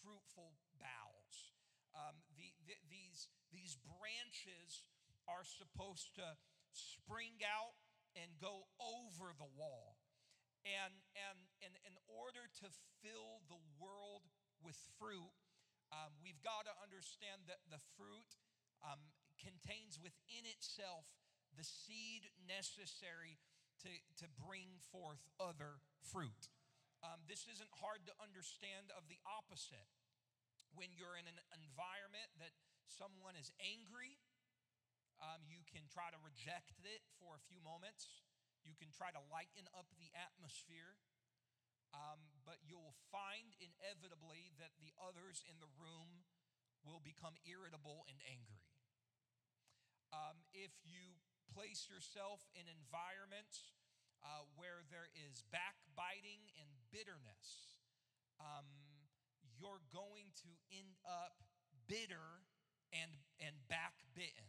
[0.00, 1.36] fruitful boughs.
[1.94, 4.86] Um, the, the, these, these branches
[5.26, 6.26] are supposed to
[6.70, 7.74] spring out
[8.14, 9.98] and go over the wall.
[10.66, 12.68] And, and, and in order to
[13.00, 14.28] fill the world
[14.60, 15.32] with fruit,
[15.90, 18.38] um, we've got to understand that the fruit
[18.84, 19.00] um,
[19.40, 21.08] contains within itself
[21.56, 23.40] the seed necessary
[23.82, 23.90] to,
[24.20, 26.52] to bring forth other fruit.
[27.00, 29.88] Um, this isn't hard to understand of the opposite.
[30.76, 32.52] When you're in an environment that
[32.84, 34.20] someone is angry,
[35.20, 38.24] um, you can try to reject it for a few moments.
[38.64, 41.00] You can try to lighten up the atmosphere.
[41.90, 46.22] Um, but you'll find inevitably that the others in the room
[46.86, 48.62] will become irritable and angry.
[50.14, 51.18] Um, if you
[51.50, 53.74] place yourself in environments
[54.24, 57.72] uh, where there is backbiting and bitterness,
[58.40, 58.68] um,
[59.56, 61.40] you're going to end up
[61.88, 62.44] bitter
[62.92, 64.48] and, and backbitten.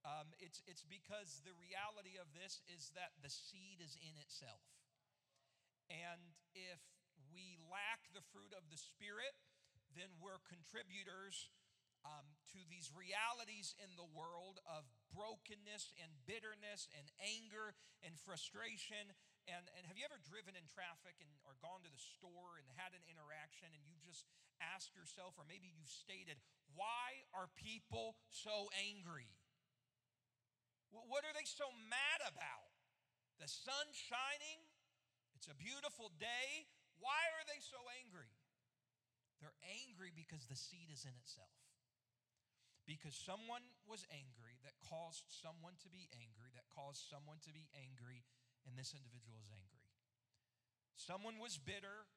[0.00, 4.64] Um, it's, it's because the reality of this is that the seed is in itself.
[5.92, 6.80] And if
[7.28, 9.36] we lack the fruit of the Spirit,
[9.92, 11.52] then we're contributors
[12.06, 19.12] um, to these realities in the world of brokenness and bitterness and anger and frustration.
[19.48, 22.66] And, and have you ever driven in traffic and or gone to the store and
[22.78, 24.26] had an interaction and you've just
[24.60, 26.38] asked yourself, or maybe you've stated,
[26.76, 29.32] why are people so angry?
[30.90, 32.74] What are they so mad about?
[33.38, 34.66] The sun's shining,
[35.38, 36.66] it's a beautiful day.
[36.98, 38.34] Why are they so angry?
[39.40, 41.56] They're angry because the seed is in itself
[42.90, 47.70] because someone was angry that caused someone to be angry, that caused someone to be
[47.72, 48.24] angry,
[48.68, 49.84] and this individual is angry.
[50.96, 52.10] Someone was bitter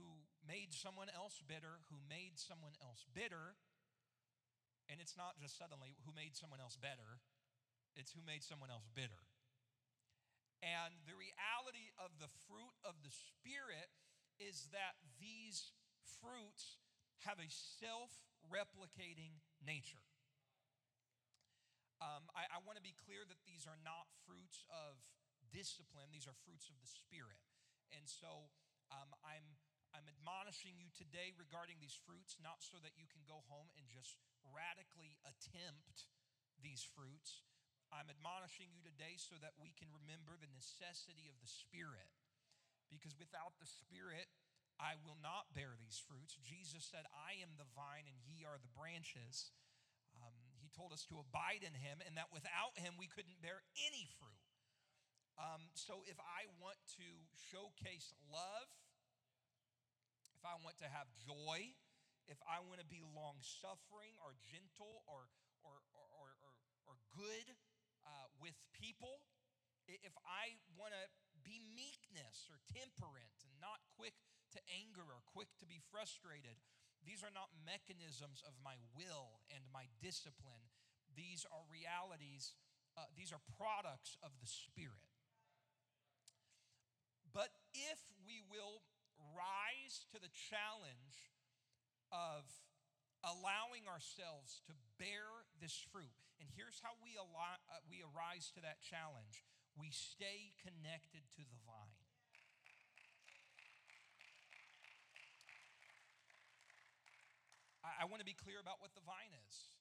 [0.00, 3.56] who made someone else bitter, who made someone else bitter.
[4.88, 7.20] And it's not just suddenly who made someone else better,
[7.98, 9.26] it's who made someone else bitter.
[10.62, 13.92] And the reality of the fruit of the Spirit
[14.40, 15.72] is that these
[16.22, 16.80] fruits
[17.28, 18.12] have a self
[18.46, 20.05] replicating nature.
[22.00, 25.00] Um, I, I want to be clear that these are not fruits of
[25.48, 27.40] discipline, these are fruits of the Spirit.
[27.94, 28.52] And so
[28.92, 29.56] um, I'm,
[29.94, 33.86] I'm admonishing you today regarding these fruits, not so that you can go home and
[33.88, 36.10] just radically attempt
[36.60, 37.46] these fruits.
[37.94, 42.10] I'm admonishing you today so that we can remember the necessity of the Spirit.
[42.90, 44.30] Because without the Spirit,
[44.76, 46.36] I will not bear these fruits.
[46.44, 49.54] Jesus said, I am the vine and ye are the branches.
[50.76, 54.44] Told us to abide in him and that without him we couldn't bear any fruit.
[55.40, 58.68] Um, so if I want to showcase love,
[60.36, 61.72] if I want to have joy,
[62.28, 65.32] if I want to be long suffering or gentle or,
[65.64, 66.52] or, or, or,
[66.84, 67.56] or good
[68.04, 69.24] uh, with people,
[69.88, 71.04] if I want to
[71.40, 74.18] be meekness or temperate and not quick
[74.54, 76.58] to anger or quick to be frustrated.
[77.06, 80.66] These are not mechanisms of my will and my discipline.
[81.14, 82.58] These are realities,
[82.98, 85.06] uh, these are products of the Spirit.
[87.30, 88.82] But if we will
[89.32, 91.30] rise to the challenge
[92.10, 92.44] of
[93.22, 98.82] allowing ourselves to bear this fruit, and here's how we, uh, we arise to that
[98.82, 102.05] challenge we stay connected to the vine.
[107.86, 109.78] I, I want to be clear about what the vine is.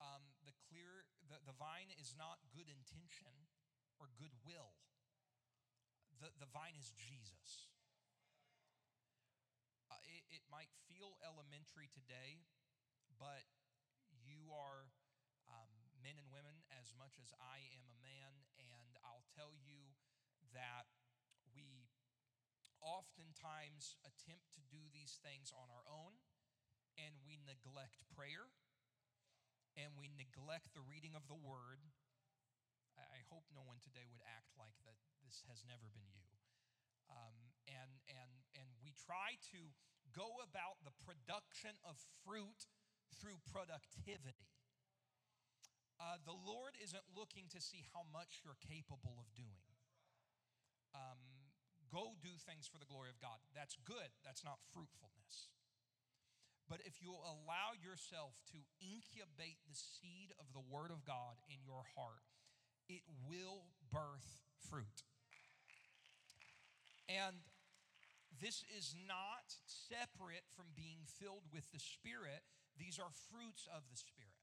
[0.00, 3.52] Um, the clear the, the vine is not good intention
[4.00, 4.80] or goodwill.
[6.16, 7.68] The, the vine is Jesus.
[9.92, 12.48] Uh, it, it might feel elementary today,
[13.20, 13.44] but
[14.10, 14.88] you are
[15.50, 19.94] um, men and women as much as I am a man, and I'll tell you
[20.54, 20.88] that
[21.50, 21.90] we
[22.82, 26.22] oftentimes attempt to do these things on our own,
[26.98, 28.50] and we neglect prayer,
[29.78, 31.86] and we neglect the reading of the Word.
[32.98, 36.34] I hope no one today would act like that this has never been you.
[37.06, 39.60] Um, and, and, and we try to
[40.10, 41.94] go about the production of
[42.26, 42.66] fruit
[43.22, 44.50] through productivity.
[45.98, 49.66] Uh, the Lord isn't looking to see how much you're capable of doing.
[50.94, 51.18] Um,
[51.90, 53.42] go do things for the glory of God.
[53.54, 55.50] That's good, that's not fruitfulness.
[56.68, 61.64] But if you allow yourself to incubate the seed of the Word of God in
[61.64, 62.28] your heart,
[62.92, 65.08] it will birth fruit.
[67.08, 67.48] And
[68.36, 72.44] this is not separate from being filled with the Spirit,
[72.76, 74.36] these are fruits of the Spirit.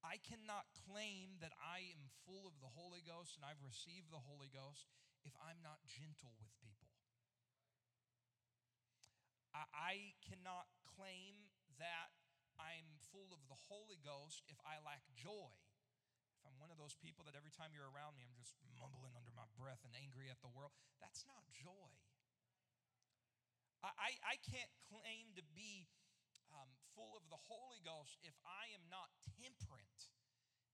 [0.00, 4.22] I cannot claim that I am full of the Holy Ghost and I've received the
[4.22, 4.88] Holy Ghost
[5.26, 6.86] if I'm not gentle with people.
[9.56, 12.08] I cannot claim that
[12.56, 15.52] I'm full of the Holy Ghost if I lack joy.
[16.40, 19.12] If I'm one of those people that every time you're around me, I'm just mumbling
[19.12, 21.92] under my breath and angry at the world, that's not joy.
[23.84, 25.86] I, I can't claim to be
[26.50, 30.10] um, full of the Holy Ghost if I am not temperate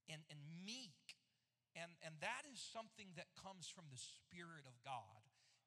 [0.09, 1.19] and, and meek.
[1.73, 5.22] And, and that is something that comes from the Spirit of God.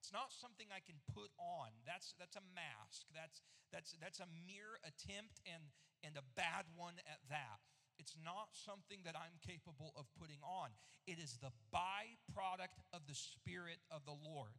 [0.06, 1.74] It's not something I can put on.
[1.82, 3.10] That's, that's a mask.
[3.10, 3.42] That's,
[3.74, 5.74] that's, that's a mere attempt and,
[6.06, 7.58] and a bad one at that.
[7.98, 10.78] It's not something that I'm capable of putting on.
[11.10, 14.54] It is the byproduct of the Spirit of the Lord.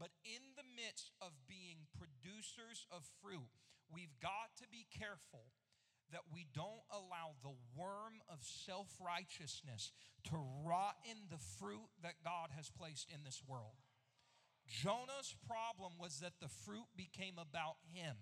[0.00, 3.52] But in the midst of being producers of fruit,
[3.92, 5.52] we've got to be careful
[6.16, 9.92] that we don't allow the worm of self righteousness
[10.32, 13.81] to rot in the fruit that God has placed in this world.
[14.68, 18.16] Jonah's problem was that the fruit became about him.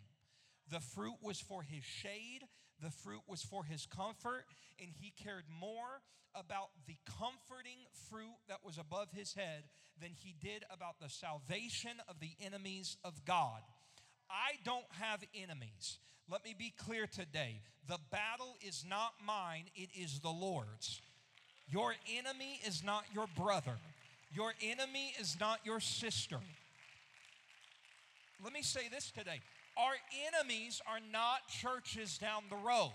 [0.70, 2.42] The fruit was for his shade,
[2.82, 4.44] the fruit was for his comfort,
[4.80, 6.02] and he cared more
[6.34, 9.64] about the comforting fruit that was above his head
[10.00, 13.60] than he did about the salvation of the enemies of God.
[14.30, 15.98] I don't have enemies.
[16.30, 17.60] Let me be clear today.
[17.88, 21.00] The battle is not mine, it is the Lord's.
[21.68, 23.78] Your enemy is not your brother.
[24.32, 26.38] Your enemy is not your sister.
[28.42, 29.40] Let me say this today.
[29.76, 29.94] Our
[30.28, 32.92] enemies are not churches down the road.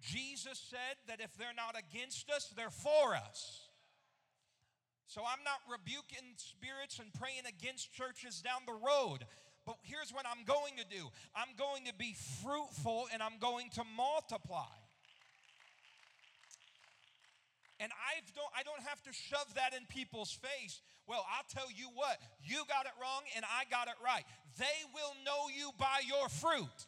[0.00, 3.60] Jesus said that if they're not against us, they're for us.
[5.06, 9.18] So I'm not rebuking spirits and praying against churches down the road.
[9.64, 13.70] But here's what I'm going to do I'm going to be fruitful and I'm going
[13.74, 14.72] to multiply.
[17.82, 20.80] And I don't, I don't have to shove that in people's face.
[21.08, 24.22] Well, I'll tell you what, you got it wrong and I got it right.
[24.56, 26.86] They will know you by your fruit.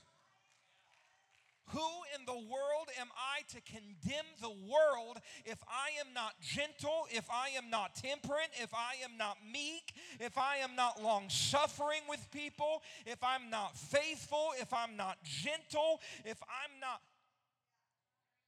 [1.73, 7.07] Who in the world am I to condemn the world if I am not gentle,
[7.11, 11.29] if I am not temperate, if I am not meek, if I am not long
[11.31, 17.01] suffering with people, if I'm not faithful, if I'm not gentle, if I'm not.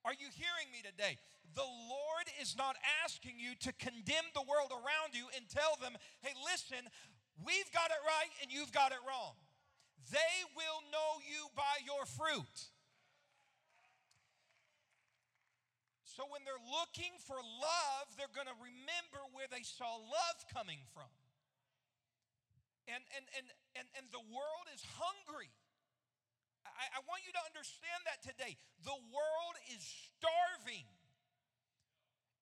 [0.07, 1.19] Are you hearing me today?
[1.59, 5.99] The Lord is not asking you to condemn the world around you and tell them,
[6.23, 6.87] hey, listen,
[7.42, 9.35] we've got it right and you've got it wrong.
[10.14, 12.71] They will know you by your fruit.
[16.07, 20.87] So when they're looking for love, they're going to remember where they saw love coming
[20.95, 21.11] from.
[22.87, 25.51] And, and, and, and, and the world is hungry.
[26.77, 28.57] I, I want you to understand that today.
[28.85, 30.87] The world is starving.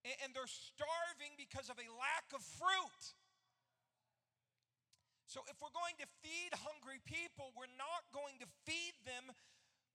[0.03, 3.03] And, and they're starving because of a lack of fruit.
[5.25, 9.35] So, if we're going to feed hungry people, we're not going to feed them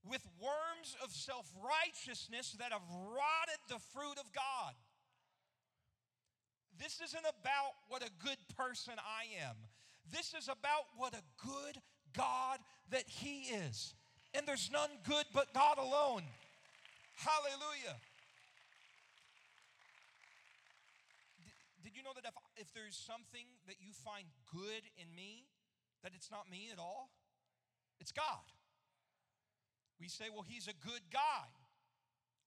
[0.05, 4.75] with worms of self righteousness that have rotted the fruit of God.
[6.79, 9.57] This isn't about what a good person I am.
[10.11, 11.77] This is about what a good
[12.17, 12.59] God
[12.91, 13.95] that He is.
[14.35, 16.23] And there's none good but God alone.
[17.17, 17.99] Hallelujah.
[21.83, 25.45] Did, you know that if, if there's something that you find good in me,
[26.03, 27.11] that it's not me at all?
[28.01, 28.47] It's God.
[30.01, 31.51] We say, well, he's a good guy.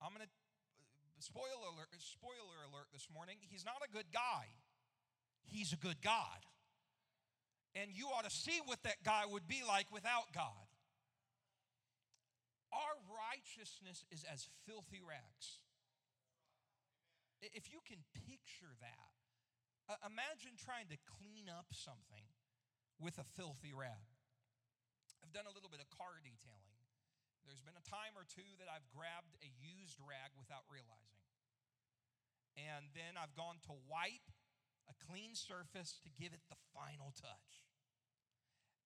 [0.02, 4.48] I'm going to, uh, spoiler alert, spoiler alert this morning, he's not a good guy.
[5.46, 6.48] He's a good God.
[7.76, 10.63] And you ought to see what that guy would be like without God.
[12.74, 15.62] Our righteousness is as filthy rags.
[17.54, 19.14] If you can picture that,
[20.02, 22.26] imagine trying to clean up something
[22.98, 24.10] with a filthy rag.
[25.22, 26.82] I've done a little bit of car detailing.
[27.44, 31.28] There's been a time or two that I've grabbed a used rag without realizing.
[32.56, 34.32] And then I've gone to wipe
[34.88, 37.68] a clean surface to give it the final touch.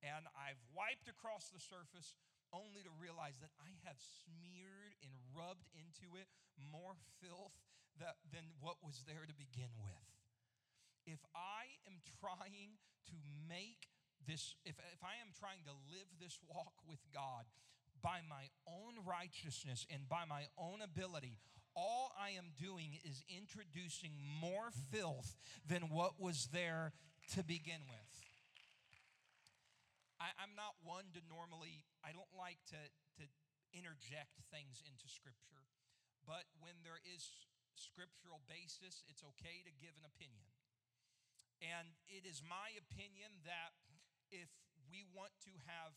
[0.01, 2.17] And I've wiped across the surface
[2.57, 6.25] only to realize that I have smeared and rubbed into it
[6.57, 7.53] more filth
[8.01, 10.05] that, than what was there to begin with.
[11.05, 12.81] If I am trying
[13.13, 13.15] to
[13.47, 13.93] make
[14.25, 17.45] this, if, if I am trying to live this walk with God
[18.01, 21.37] by my own righteousness and by my own ability,
[21.75, 26.93] all I am doing is introducing more filth than what was there
[27.35, 28.06] to begin with.
[30.17, 32.81] I, am not one to normally, I don't like to,
[33.21, 33.23] to
[33.73, 35.65] interject things into Scripture,
[36.25, 37.47] but when there is
[37.77, 40.49] scriptural basis, it's okay to give an opinion.
[41.61, 43.77] And it is my opinion that
[44.33, 44.49] if
[44.89, 45.93] we want to have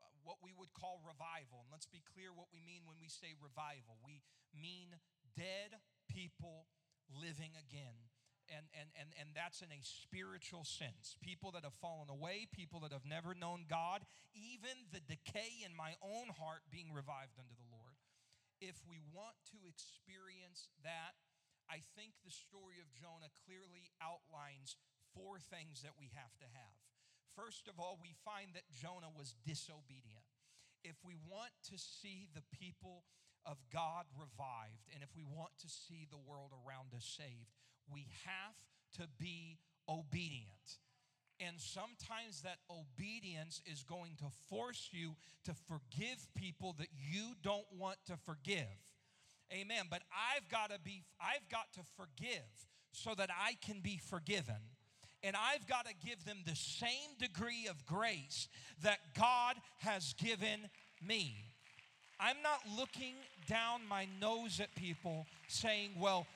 [0.00, 1.62] uh, what we would call revival.
[1.66, 4.00] And let's be clear what we mean when we say revival.
[4.02, 4.22] We
[4.54, 4.98] mean
[5.36, 5.78] dead
[6.10, 6.66] people
[7.10, 8.09] living again.
[8.50, 11.14] And, and, and, and that's in a spiritual sense.
[11.22, 14.02] People that have fallen away, people that have never known God,
[14.34, 17.94] even the decay in my own heart being revived unto the Lord.
[18.58, 21.14] If we want to experience that,
[21.70, 24.74] I think the story of Jonah clearly outlines
[25.14, 26.76] four things that we have to have.
[27.38, 30.26] First of all, we find that Jonah was disobedient.
[30.82, 33.06] If we want to see the people
[33.46, 37.54] of God revived, and if we want to see the world around us saved,
[37.92, 38.54] we have
[38.98, 40.78] to be obedient.
[41.40, 47.66] And sometimes that obedience is going to force you to forgive people that you don't
[47.76, 48.66] want to forgive.
[49.52, 49.84] Amen.
[49.88, 54.56] But I've got to be I've got to forgive so that I can be forgiven
[55.22, 58.48] and I've got to give them the same degree of grace
[58.82, 60.70] that God has given
[61.06, 61.36] me.
[62.18, 63.14] I'm not looking
[63.46, 66.26] down my nose at people saying, well,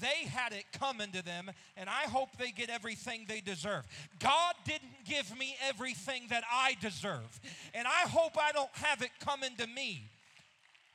[0.00, 3.86] they had it coming to them, and I hope they get everything they deserve.
[4.18, 7.40] God didn't give me everything that I deserve,
[7.74, 10.10] and I hope I don't have it coming to me.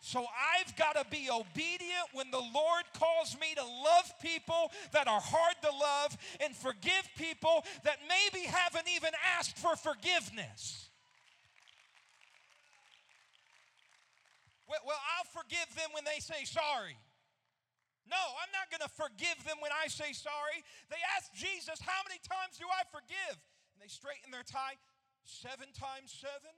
[0.01, 5.07] So I've got to be obedient when the Lord calls me to love people that
[5.07, 10.87] are hard to love and forgive people that maybe haven't even asked for forgiveness.
[14.69, 14.79] Well,
[15.17, 16.95] I'll forgive them when they say sorry.
[18.09, 20.65] No, I'm not going to forgive them when I say sorry.
[20.89, 23.37] They asked Jesus, How many times do I forgive?
[23.37, 24.81] And they straighten their tie,
[25.23, 26.53] seven times seven.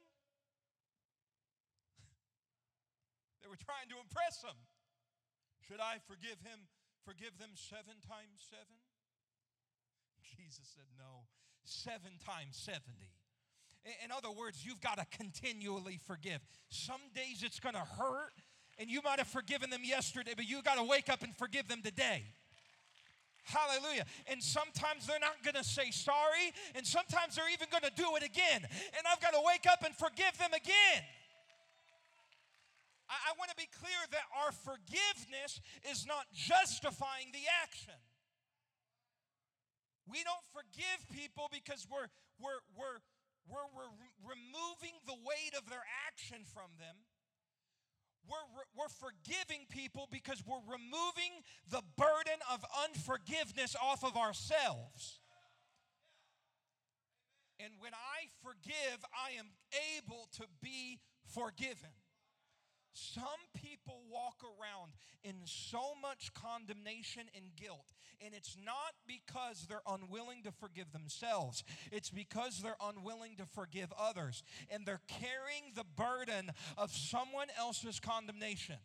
[3.44, 4.54] They were trying to impress him.
[5.66, 6.70] Should I forgive him,
[7.04, 8.78] forgive them seven times seven?
[10.38, 11.26] Jesus said, No,
[11.64, 12.86] seven times 70.
[14.04, 16.42] In other words, you've got to continually forgive.
[16.70, 18.34] Some days it's going to hurt,
[18.80, 21.68] and you might have forgiven them yesterday, but you got to wake up and forgive
[21.68, 22.24] them today.
[23.44, 24.06] Hallelujah.
[24.28, 28.16] And sometimes they're not going to say sorry, and sometimes they're even going to do
[28.16, 28.62] it again.
[28.62, 31.04] And I've got to wake up and forgive them again.
[33.10, 35.60] I, I want to be clear that our forgiveness
[35.90, 37.98] is not justifying the action.
[40.08, 43.00] We don't forgive people because we're, we're, we're,
[43.50, 46.96] we're, we're removing the weight of their action from them.
[48.30, 55.20] We're, we're forgiving people because we're removing the burden of unforgiveness off of ourselves.
[57.60, 59.48] And when I forgive, I am
[59.98, 61.92] able to be forgiven.
[62.94, 63.24] Some
[63.56, 64.92] people walk around
[65.24, 67.86] in so much condemnation and guilt,
[68.24, 73.94] and it's not because they're unwilling to forgive themselves, it's because they're unwilling to forgive
[73.98, 78.78] others, and they're carrying the burden of someone else's condemnation.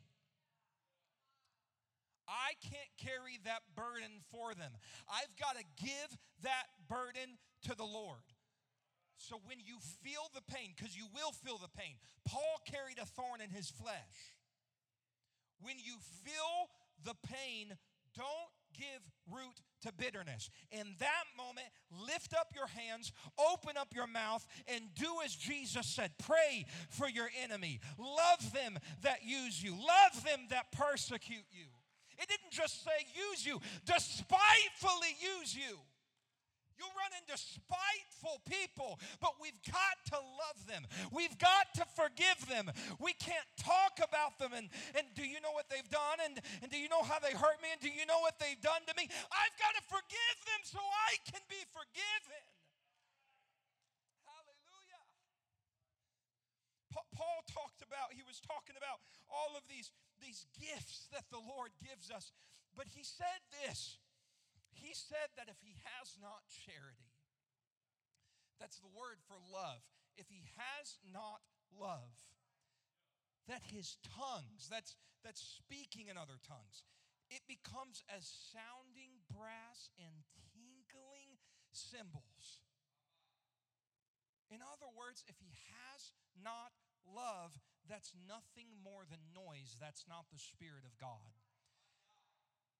[2.29, 4.73] I can't carry that burden for them.
[5.09, 8.23] I've got to give that burden to the Lord.
[9.17, 13.07] So when you feel the pain, because you will feel the pain, Paul carried a
[13.07, 14.37] thorn in his flesh.
[15.61, 16.69] When you feel
[17.05, 17.77] the pain,
[18.15, 19.01] don't give
[19.31, 20.51] root to bitterness.
[20.71, 25.87] In that moment, lift up your hands, open up your mouth, and do as Jesus
[25.87, 27.81] said pray for your enemy.
[27.99, 31.67] Love them that use you, love them that persecute you.
[32.19, 35.79] It didn't just say use you, despitefully use you.
[36.77, 40.85] You'll run into spiteful people, but we've got to love them.
[41.09, 42.69] We've got to forgive them.
[43.01, 46.21] We can't talk about them and, and do you know what they've done?
[46.21, 47.73] And, and do you know how they hurt me?
[47.73, 49.09] And do you know what they've done to me?
[49.33, 52.45] I've got to forgive them so I can be forgiven.
[54.29, 55.03] Hallelujah.
[57.17, 59.01] Paul talked about, he was talking about
[59.33, 59.89] all of these,
[60.21, 62.33] these gifts that the Lord gives us.
[62.77, 63.97] But he said this
[64.77, 67.17] he said that if he has not charity,
[68.61, 69.85] that's the word for love,
[70.17, 72.13] if he has not love,
[73.49, 76.85] that his tongues, that's, that's speaking in other tongues,
[77.29, 80.25] it becomes as sounding brass and
[80.55, 81.39] tinkling
[81.73, 82.65] cymbals.
[84.49, 86.73] In other words, if he has not
[87.03, 89.75] love, that's nothing more than noise.
[89.79, 91.36] That's not the Spirit of God.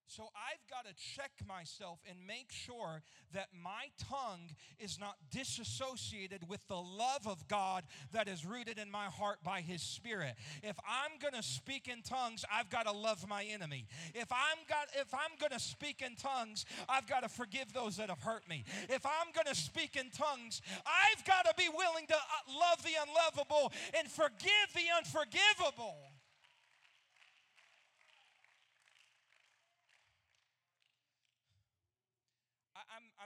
[0.09, 3.03] So I've got to check myself and make sure
[3.35, 7.83] that my tongue is not disassociated with the love of God
[8.13, 10.35] that is rooted in my heart by His Spirit.
[10.63, 13.87] If I'm going to speak in tongues, I've got to love my enemy.
[14.15, 17.97] If I'm got if I'm going to speak in tongues, I've got to forgive those
[17.97, 18.65] that have hurt me.
[18.89, 22.83] If I'm going to speak in tongues, I've got to be willing to uh, love
[22.85, 25.97] the unlovable and forgive the unforgivable.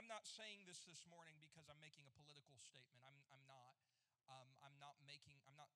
[0.11, 2.99] not saying this this morning because I'm making a political statement.
[3.07, 3.79] I'm, I'm not.
[4.27, 5.39] Um, I'm not making.
[5.47, 5.71] I'm not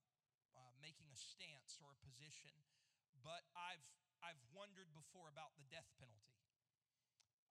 [0.60, 2.52] uh, making a stance or a position.
[3.24, 3.88] But I've
[4.20, 6.44] I've wondered before about the death penalty,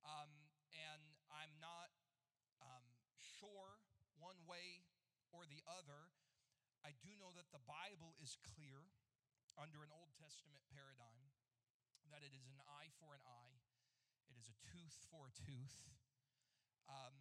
[0.05, 0.29] um,
[0.77, 1.89] and I'm not
[2.61, 2.85] um,
[3.17, 3.81] sure
[4.21, 4.85] one way
[5.33, 6.13] or the other.
[6.85, 8.93] I do know that the Bible is clear
[9.57, 11.33] under an Old Testament paradigm
[12.13, 13.57] that it is an eye for an eye,
[14.29, 15.81] it is a tooth for a tooth.
[16.89, 17.15] Um,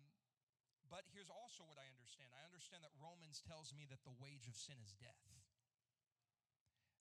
[0.91, 4.45] but here's also what I understand I understand that Romans tells me that the wage
[4.45, 5.25] of sin is death.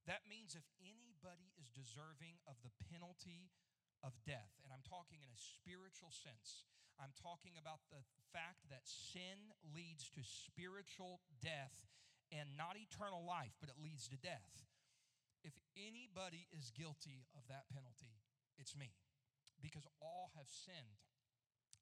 [0.09, 3.55] That means if anybody is deserving of the penalty
[4.03, 6.67] of death, and I'm talking in a spiritual sense,
[6.99, 8.03] I'm talking about the
[8.35, 11.87] fact that sin leads to spiritual death
[12.35, 14.67] and not eternal life, but it leads to death.
[15.47, 18.19] If anybody is guilty of that penalty,
[18.59, 18.95] it's me.
[19.63, 20.99] Because all have sinned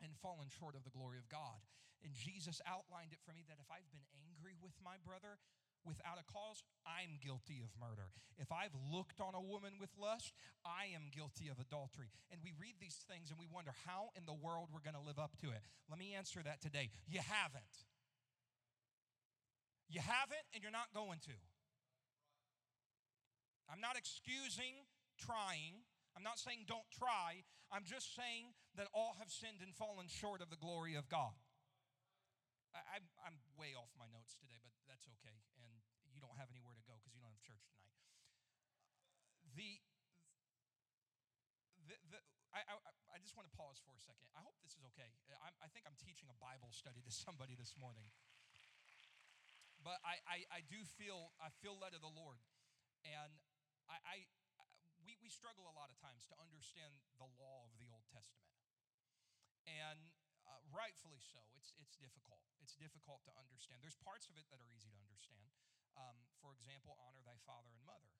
[0.02, 1.62] and fallen short of the glory of God.
[2.00, 5.36] And Jesus outlined it for me that if I've been angry with my brother
[5.84, 8.12] without a cause, I'm guilty of murder.
[8.40, 10.32] If I've looked on a woman with lust,
[10.64, 12.08] I am guilty of adultery.
[12.32, 15.04] And we read these things and we wonder how in the world we're going to
[15.04, 15.60] live up to it.
[15.88, 16.88] Let me answer that today.
[17.04, 17.84] You haven't.
[19.92, 21.36] You haven't, and you're not going to.
[23.68, 24.86] I'm not excusing
[25.18, 25.84] trying.
[26.16, 27.46] I'm not saying don't try.
[27.70, 31.34] I'm just saying that all have sinned and fallen short of the glory of God.
[32.70, 35.42] I, am way off my notes today, but that's okay.
[35.58, 35.70] And
[36.14, 37.90] you don't have anywhere to go because you don't have church tonight.
[39.58, 39.82] The,
[41.90, 42.20] the, the
[42.54, 42.74] I, I,
[43.14, 44.30] I, just want to pause for a second.
[44.34, 45.10] I hope this is okay.
[45.42, 48.06] I, I think I'm teaching a Bible study to somebody this morning.
[49.82, 52.38] But I, I, I do feel, I feel led of the Lord.
[53.02, 53.32] And
[53.90, 54.28] I,
[55.30, 58.50] struggle a lot of times to understand the law of the Old Testament.
[59.64, 60.10] And
[60.44, 62.42] uh, rightfully so, it's, it's difficult.
[62.58, 63.80] It's difficult to understand.
[63.80, 65.46] There's parts of it that are easy to understand.
[65.94, 68.10] Um, for example, honor thy father and mother.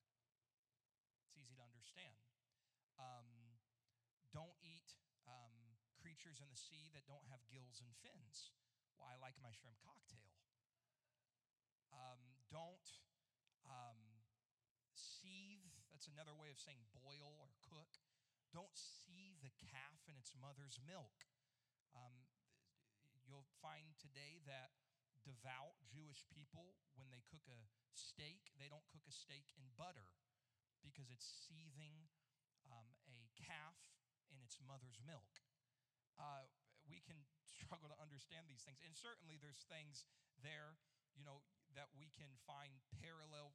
[1.27, 2.23] It's easy to understand.
[3.03, 3.59] Um,
[4.31, 4.95] don't eat
[5.27, 5.55] um,
[5.99, 8.55] creatures in the sea that don't have gills and fins.
[8.99, 10.31] Why, well, I like my shrimp cocktail.
[11.91, 12.21] Um,
[12.53, 13.00] don't
[16.01, 18.01] that's another way of saying boil or cook.
[18.57, 21.29] Don't see the calf in its mother's milk.
[21.93, 22.25] Um,
[23.21, 24.73] you'll find today that
[25.21, 30.17] devout Jewish people, when they cook a steak, they don't cook a steak in butter
[30.81, 32.09] because it's seething
[32.65, 33.77] um, a calf
[34.33, 35.45] in its mother's milk.
[36.17, 36.49] Uh,
[36.89, 38.81] we can struggle to understand these things.
[38.81, 40.09] And certainly there's things
[40.41, 40.81] there,
[41.13, 41.45] you know,
[41.77, 43.53] that we can find parallel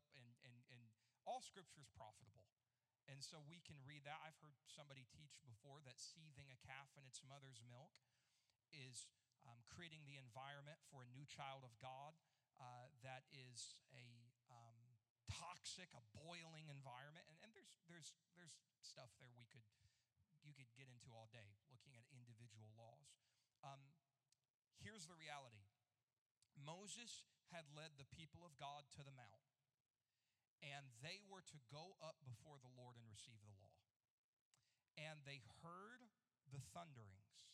[1.26, 2.46] all scripture is profitable.
[3.06, 4.18] And so we can read that.
[4.26, 7.94] I've heard somebody teach before that seething a calf in its mother's milk
[8.74, 9.06] is
[9.46, 12.18] um, creating the environment for a new child of God
[12.58, 14.78] uh, that is a um,
[15.30, 17.30] toxic, a boiling environment.
[17.30, 19.66] And, and there's, there's, there's stuff there we could,
[20.42, 23.14] you could get into all day looking at individual laws.
[23.62, 23.94] Um,
[24.82, 25.62] here's the reality
[26.58, 29.45] Moses had led the people of God to the mount
[30.66, 33.78] and they were to go up before the Lord and receive the law.
[34.98, 36.02] And they heard
[36.50, 37.54] the thunderings,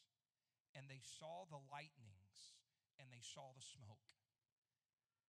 [0.72, 2.56] and they saw the lightnings
[3.02, 4.14] and they saw the smoke.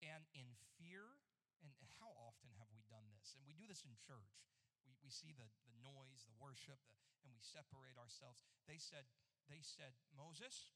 [0.04, 0.44] And in
[0.76, 1.16] fear,
[1.64, 3.32] and how often have we done this?
[3.32, 4.44] And we do this in church.
[4.84, 8.44] We, we see the, the noise, the worship, the, and we separate ourselves.
[8.68, 9.08] They said,
[9.48, 10.74] they said, Moses,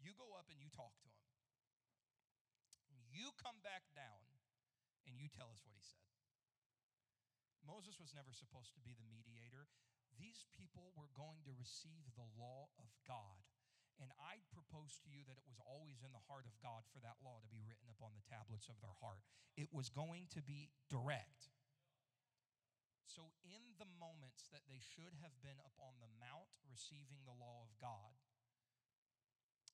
[0.00, 1.26] you go up and you talk to him.
[3.12, 4.24] You come back down
[5.04, 6.15] and you tell us what he said.
[7.66, 9.66] Moses was never supposed to be the mediator.
[10.16, 13.42] These people were going to receive the law of God.
[13.98, 17.00] And I'd propose to you that it was always in the heart of God for
[17.00, 19.24] that law to be written upon the tablets of their heart.
[19.56, 21.48] It was going to be direct.
[23.08, 27.64] So, in the moments that they should have been upon the mount receiving the law
[27.64, 28.12] of God,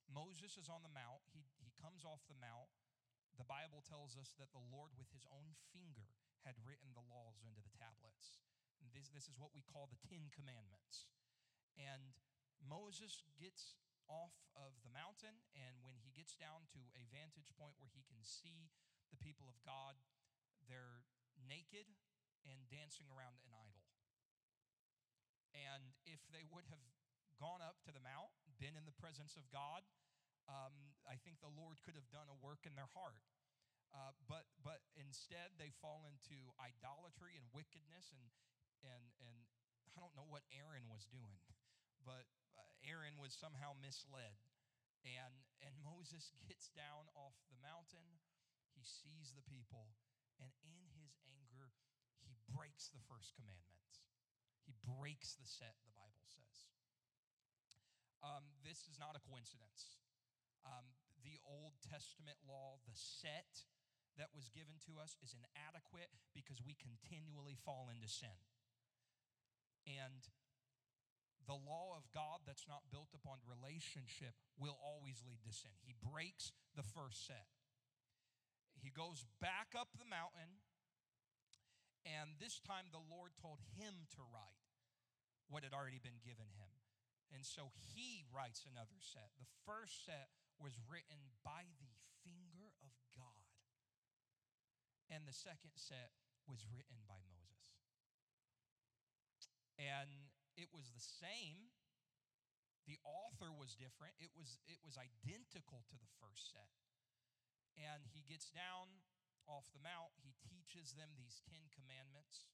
[0.07, 1.27] Moses is on the mount.
[1.35, 2.71] He, he comes off the mount.
[3.41, 7.43] The Bible tells us that the Lord, with his own finger, had written the laws
[7.43, 8.43] into the tablets.
[8.83, 11.07] And this, this is what we call the Ten Commandments.
[11.79, 12.15] And
[12.63, 13.79] Moses gets
[14.11, 18.03] off of the mountain, and when he gets down to a vantage point where he
[18.05, 18.69] can see
[19.15, 19.97] the people of God,
[20.67, 21.07] they're
[21.39, 21.87] naked
[22.45, 23.87] and dancing around an idol.
[25.55, 26.83] And if they would have
[27.39, 29.85] gone up to the mount, been in the presence of God,
[30.51, 33.19] um, I think the Lord could have done a work in their heart.
[33.93, 38.25] Uh, but but instead they fall into idolatry and wickedness and
[38.81, 39.37] and and
[39.93, 41.37] I don't know what Aaron was doing,
[42.09, 42.25] but
[42.83, 44.43] Aaron was somehow misled.
[45.03, 48.23] And, and Moses gets down off the mountain.
[48.75, 49.95] He sees the people.
[50.39, 51.71] And in his anger,
[52.23, 54.03] he breaks the first commandments.
[54.67, 56.71] He breaks the set, the Bible says.
[58.23, 59.99] Um, this is not a coincidence.
[60.63, 60.87] Um,
[61.27, 63.67] the Old Testament law, the set
[64.19, 68.37] that was given to us, is inadequate because we continually fall into sin.
[69.89, 70.29] And
[71.47, 75.75] the law of God that's not built upon relationship will always lead to sin.
[75.83, 77.51] He breaks the first set.
[78.79, 80.63] He goes back up the mountain,
[82.03, 84.63] and this time the Lord told him to write
[85.47, 86.73] what had already been given him.
[87.31, 89.33] And so he writes another set.
[89.39, 91.91] The first set was written by the
[92.23, 93.49] finger of God,
[95.13, 96.17] and the second set
[96.49, 97.77] was written by Moses.
[99.77, 101.69] And it was the same.
[102.89, 104.17] The author was different.
[104.19, 106.73] It was, it was identical to the first set.
[107.77, 109.05] And he gets down
[109.45, 110.17] off the mount.
[110.19, 112.49] He teaches them these Ten Commandments.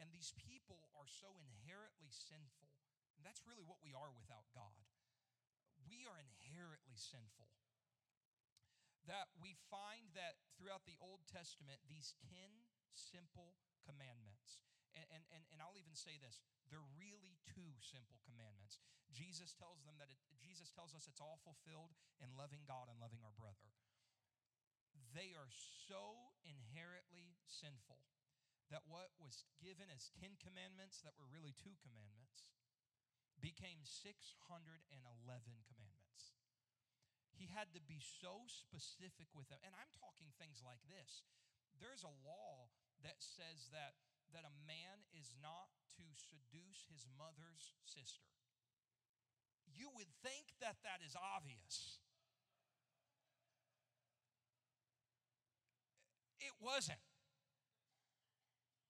[0.00, 2.72] And these people are so inherently sinful.
[3.14, 4.88] And that's really what we are without God.
[5.86, 7.52] We are inherently sinful.
[9.04, 12.40] That we find that throughout the Old Testament, these 10
[12.96, 14.64] simple commandments.
[14.96, 16.38] And, and, and, I'll even say this
[16.70, 18.78] they're really two simple commandments.
[19.10, 21.92] Jesus tells them that it, Jesus tells us it's all fulfilled
[22.22, 23.74] in loving God and loving our brother.
[25.10, 25.50] They are
[25.90, 28.02] so inherently sinful
[28.70, 32.46] that what was given as 10 commandments that were really two commandments
[33.38, 35.93] became 611 commandments.
[37.34, 39.58] He had to be so specific with them.
[39.66, 41.26] And I'm talking things like this.
[41.82, 42.70] There's a law
[43.02, 43.98] that says that
[44.34, 48.34] that a man is not to seduce his mother's sister.
[49.70, 52.02] You would think that that is obvious.
[56.42, 56.98] It wasn't.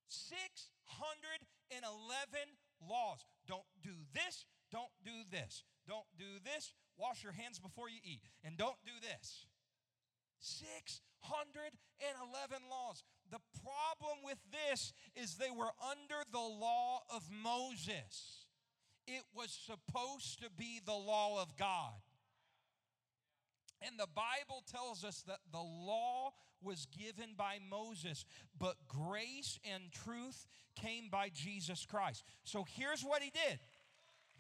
[0.08, 3.20] 611 laws.
[3.46, 8.20] Don't do this, don't do this, don't do this, wash your hands before you eat,
[8.44, 9.46] and don't do this.
[10.40, 13.02] 611 laws.
[13.30, 18.46] The problem with this is they were under the law of Moses.
[19.06, 21.94] It was supposed to be the law of God.
[23.86, 26.32] And the Bible tells us that the law
[26.62, 28.24] was given by Moses,
[28.58, 32.24] but grace and truth came by Jesus Christ.
[32.44, 33.58] So here's what he did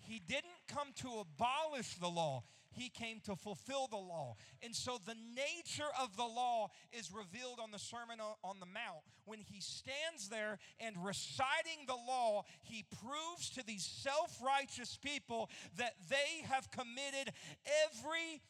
[0.06, 4.36] He didn't come to abolish the law, he came to fulfill the law.
[4.62, 9.04] And so the nature of the law is revealed on the Sermon on the Mount.
[9.24, 15.50] When he stands there and reciting the law, he proves to these self righteous people
[15.78, 17.32] that they have committed
[17.86, 18.42] every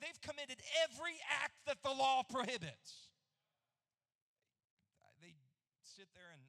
[0.00, 3.08] they've committed every act that the law prohibits.
[5.20, 5.32] They
[5.82, 6.42] sit there and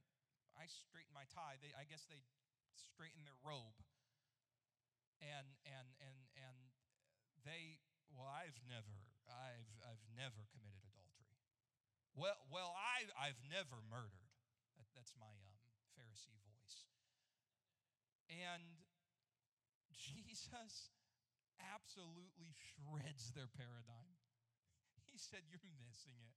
[0.60, 1.56] I straighten my tie.
[1.64, 2.20] They, I guess they
[2.76, 3.80] straighten their robe.
[5.22, 6.58] And and and and
[7.48, 7.80] they,
[8.12, 9.00] well, I've never,
[9.32, 11.40] I've, I've never committed adultery.
[12.12, 14.28] Well, well, I, I've never murdered.
[14.76, 15.64] That, that's my um,
[15.96, 16.92] Pharisee voice.
[18.28, 18.84] And
[19.96, 20.52] Jesus
[21.64, 24.20] absolutely shreds their paradigm.
[25.08, 26.36] He said, You're missing it.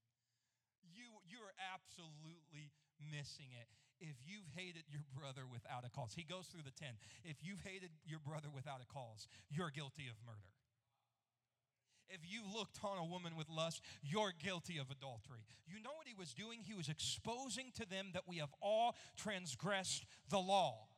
[0.87, 2.70] You, you're absolutely
[3.01, 3.69] missing it.
[4.01, 6.89] If you've hated your brother without a cause, he goes through the 10.
[7.25, 10.49] If you've hated your brother without a cause, you're guilty of murder.
[12.09, 15.45] If you looked on a woman with lust, you're guilty of adultery.
[15.67, 16.61] You know what he was doing?
[16.63, 20.89] He was exposing to them that we have all transgressed the law.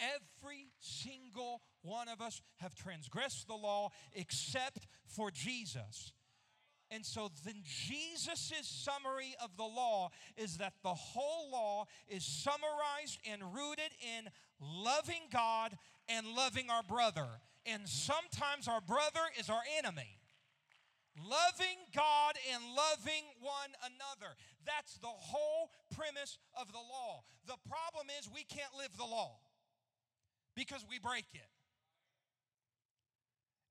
[0.00, 6.12] Every single one of us have transgressed the law except for Jesus.
[6.92, 13.18] And so then Jesus' summary of the law is that the whole law is summarized
[13.30, 14.28] and rooted in
[14.60, 15.76] loving God
[16.06, 17.26] and loving our brother.
[17.64, 20.18] And sometimes our brother is our enemy.
[21.16, 24.34] Loving God and loving one another.
[24.66, 27.22] That's the whole premise of the law.
[27.46, 29.38] The problem is we can't live the law
[30.54, 31.51] because we break it.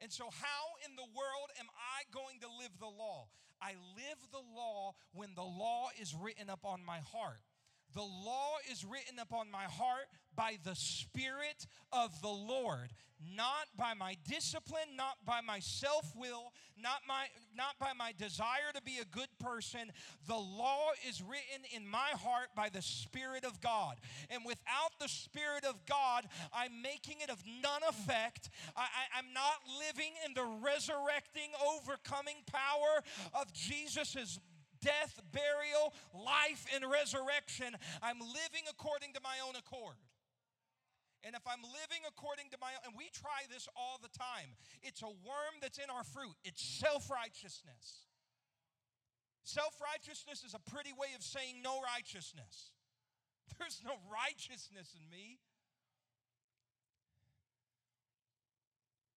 [0.01, 3.27] And so, how in the world am I going to live the law?
[3.61, 7.37] I live the law when the law is written up on my heart.
[7.93, 12.93] The law is written upon my heart by the Spirit of the Lord,
[13.35, 17.01] not by my discipline, not by my self will, not,
[17.55, 19.91] not by my desire to be a good person.
[20.27, 23.97] The law is written in my heart by the Spirit of God.
[24.29, 28.49] And without the Spirit of God, I'm making it of none effect.
[28.75, 33.03] I, I, I'm not living in the resurrecting, overcoming power
[33.39, 34.39] of Jesus'
[34.81, 37.77] death, burial, life, and resurrection.
[38.01, 39.97] I'm living according to my own accord.
[41.21, 44.57] And if I'm living according to my own, and we try this all the time,
[44.81, 46.33] it's a worm that's in our fruit.
[46.41, 48.09] It's self-righteousness.
[49.45, 52.73] Self-righteousness is a pretty way of saying no righteousness.
[53.57, 55.37] There's no righteousness in me.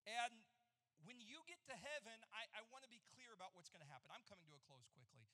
[0.05, 0.33] And
[1.09, 3.89] when you get to heaven, I, I want to be clear about what's going to
[3.89, 4.13] happen.
[4.13, 5.25] I'm coming to a close quickly.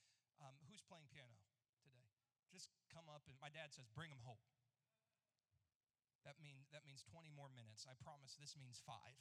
[0.41, 1.37] Um, who's playing piano
[1.85, 2.01] today?
[2.49, 4.41] Just come up and my dad says, bring them home.
[6.25, 7.85] That, mean, that means 20 more minutes.
[7.85, 9.17] I promise this means five.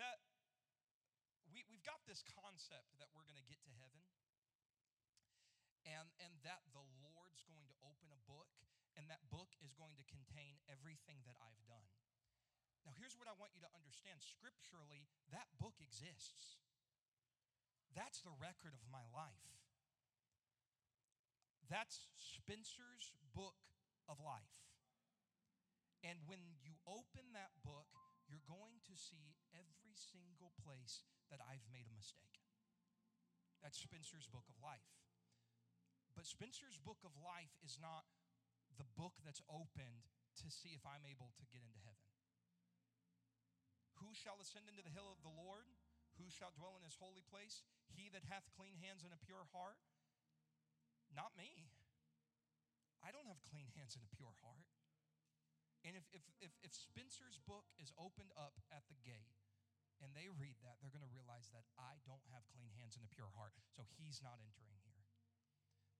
[0.00, 0.24] That
[1.52, 4.00] we, we've got this concept that we're going to get to heaven
[5.84, 8.48] and, and that the Lord's going to open a book
[8.96, 11.99] and that book is going to contain everything that I've done.
[12.84, 16.60] Now, here's what I want you to understand scripturally, that book exists.
[17.92, 19.50] That's the record of my life.
[21.68, 23.58] That's Spencer's book
[24.10, 24.58] of life.
[26.00, 27.92] And when you open that book,
[28.26, 32.40] you're going to see every single place that I've made a mistake.
[33.60, 34.86] That's Spencer's book of life.
[36.16, 38.08] But Spencer's book of life is not
[38.80, 40.08] the book that's opened
[40.40, 41.99] to see if I'm able to get into heaven.
[44.00, 45.68] Who shall ascend into the hill of the Lord?
[46.18, 47.64] Who shall dwell in his holy place?
[47.92, 49.80] He that hath clean hands and a pure heart?
[51.12, 51.68] Not me.
[53.00, 54.68] I don't have clean hands and a pure heart.
[55.84, 59.32] And if, if, if, if Spencer's book is opened up at the gate
[60.04, 63.04] and they read that, they're going to realize that I don't have clean hands and
[63.04, 65.04] a pure heart, so he's not entering here.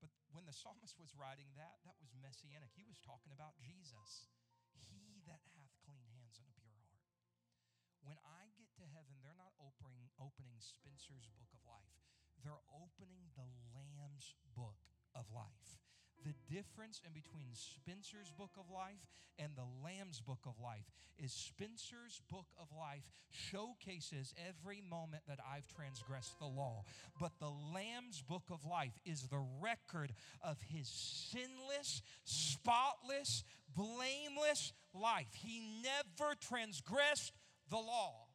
[0.04, 2.72] But when the psalmist was writing that, that was messianic.
[2.76, 4.28] He was talking about Jesus.
[9.80, 11.94] Opening, opening Spencer's book of life,
[12.44, 14.78] they're opening the Lamb's book
[15.14, 15.80] of life.
[16.24, 19.08] The difference in between Spencer's book of life
[19.38, 20.84] and the Lamb's book of life
[21.18, 26.84] is Spencer's book of life showcases every moment that I've transgressed the law.
[27.18, 30.12] But the Lamb's book of life is the record
[30.42, 35.32] of his sinless, spotless, blameless life.
[35.34, 37.32] He never transgressed
[37.70, 38.29] the law.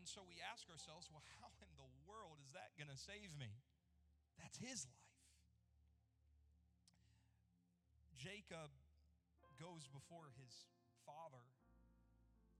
[0.00, 3.36] And so we ask ourselves, well, how in the world is that going to save
[3.36, 3.52] me?
[4.40, 4.96] That's his life.
[8.16, 8.72] Jacob
[9.60, 10.64] goes before his
[11.04, 11.44] father,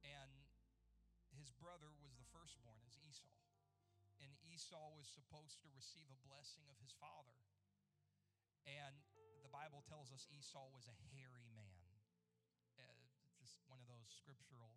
[0.05, 0.29] and
[1.33, 3.33] his brother was the firstborn, as Esau.
[4.21, 7.41] And Esau was supposed to receive a blessing of his father.
[8.69, 9.01] And
[9.41, 11.89] the Bible tells us Esau was a hairy man
[12.77, 13.01] Uh,
[13.41, 14.77] just one of those scriptural,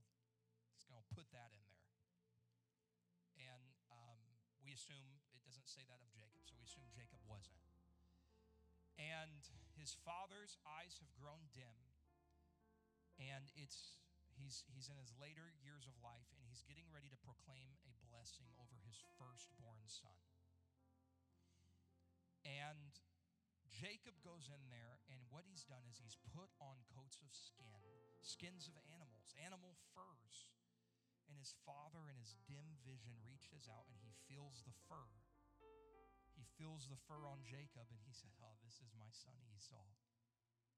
[0.75, 1.72] it's going to put that in there.
[4.73, 7.61] Assume it doesn't say that of Jacob, so we assume Jacob wasn't.
[8.97, 9.45] And
[9.77, 11.77] his father's eyes have grown dim,
[13.17, 13.97] and it's
[14.37, 17.93] he's he's in his later years of life, and he's getting ready to proclaim a
[18.05, 20.21] blessing over his firstborn son.
[22.45, 22.97] And
[23.69, 27.81] Jacob goes in there, and what he's done is he's put on coats of skin,
[28.21, 30.53] skins of animals, animal furs.
[31.31, 35.07] And his father, in his dim vision, reaches out and he feels the fur.
[36.35, 39.87] He feels the fur on Jacob, and he said, Oh, this is my son Esau.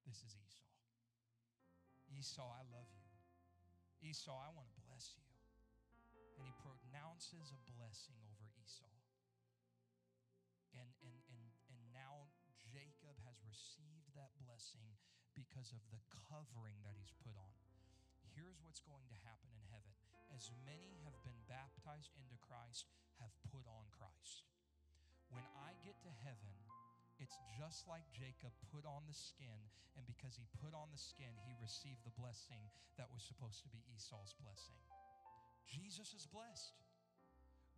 [0.06, 0.70] This is Esau.
[2.12, 3.10] Esau, I love you.
[4.06, 5.26] Esau, I want to bless you.
[6.38, 8.92] And he pronounces a blessing over Esau.
[10.76, 12.30] And, and, and, and now
[12.70, 15.00] Jacob has received that blessing
[15.34, 17.56] because of the covering that he's put on.
[18.36, 19.95] Here's what's going to happen in heaven.
[20.36, 22.92] As many have been baptized into Christ,
[23.24, 24.44] have put on Christ.
[25.32, 26.56] When I get to heaven,
[27.24, 29.56] it's just like Jacob put on the skin,
[29.96, 32.60] and because he put on the skin, he received the blessing
[33.00, 34.76] that was supposed to be Esau's blessing.
[35.72, 36.76] Jesus is blessed.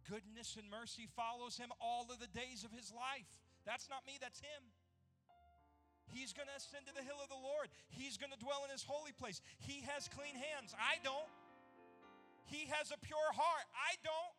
[0.09, 3.29] Goodness and mercy follows him all of the days of his life.
[3.69, 4.63] That's not me, that's him.
[6.09, 7.67] He's going to ascend to the hill of the Lord.
[7.91, 9.43] He's going to dwell in his holy place.
[9.59, 10.73] He has clean hands.
[10.73, 11.29] I don't.
[12.47, 13.65] He has a pure heart.
[13.75, 14.35] I don't.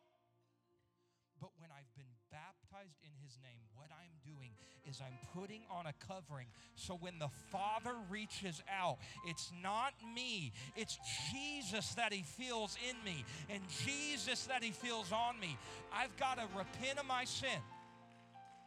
[1.39, 4.51] But when I've been baptized in his name, what I'm doing
[4.87, 10.51] is I'm putting on a covering so when the Father reaches out, it's not me,
[10.75, 10.97] it's
[11.31, 15.57] Jesus that he feels in me and Jesus that he feels on me.
[15.93, 17.61] I've got to repent of my sin.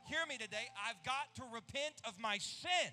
[0.09, 0.69] Hear me today.
[0.89, 2.93] I've got to repent of my sin.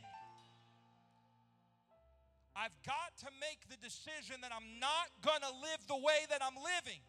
[2.59, 6.43] I've got to make the decision that I'm not going to live the way that
[6.43, 6.99] I'm living.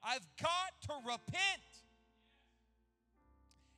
[0.00, 1.68] I've got to repent.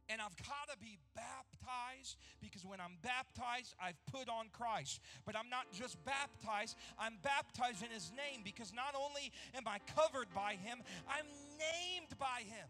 [0.09, 5.03] And I've got to be baptized because when I'm baptized, I've put on Christ.
[5.27, 9.83] But I'm not just baptized, I'm baptized in His name because not only am I
[9.99, 12.65] covered by Him, I'm named by Him.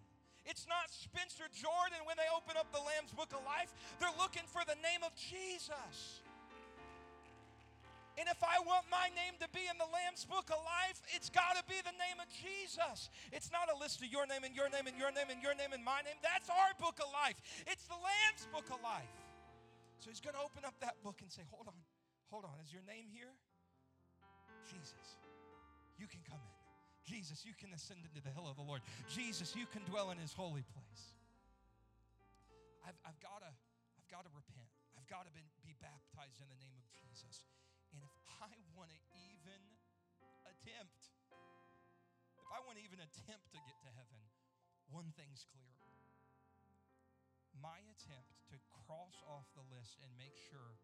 [0.48, 4.48] It's not Spencer Jordan when they open up the Lamb's Book of Life, they're looking
[4.48, 6.24] for the name of Jesus.
[8.18, 11.30] And if I want my name to be in the Lamb's Book of Life, it's
[11.30, 13.14] got to be the name of Jesus.
[13.30, 15.54] It's not a list of your name and your name and your name and your
[15.54, 16.18] name and my name.
[16.18, 17.38] That's our book of life.
[17.70, 19.14] It's the Lamb's Book of Life.
[20.02, 21.78] So he's going to open up that book and say, Hold on,
[22.26, 22.58] hold on.
[22.66, 23.30] Is your name here?
[24.66, 25.22] Jesus,
[25.94, 26.56] you can come in.
[27.06, 28.82] Jesus, you can ascend into the hill of the Lord.
[29.08, 31.02] Jesus, you can dwell in his holy place.
[32.82, 33.50] I've, I've got to
[33.96, 34.68] I've got to repent.
[34.98, 35.40] I've got to be
[42.78, 44.22] to even attempt to get to heaven,
[44.94, 45.74] one thing's clear.
[47.58, 48.56] My attempt to
[48.86, 50.78] cross off the list and make sure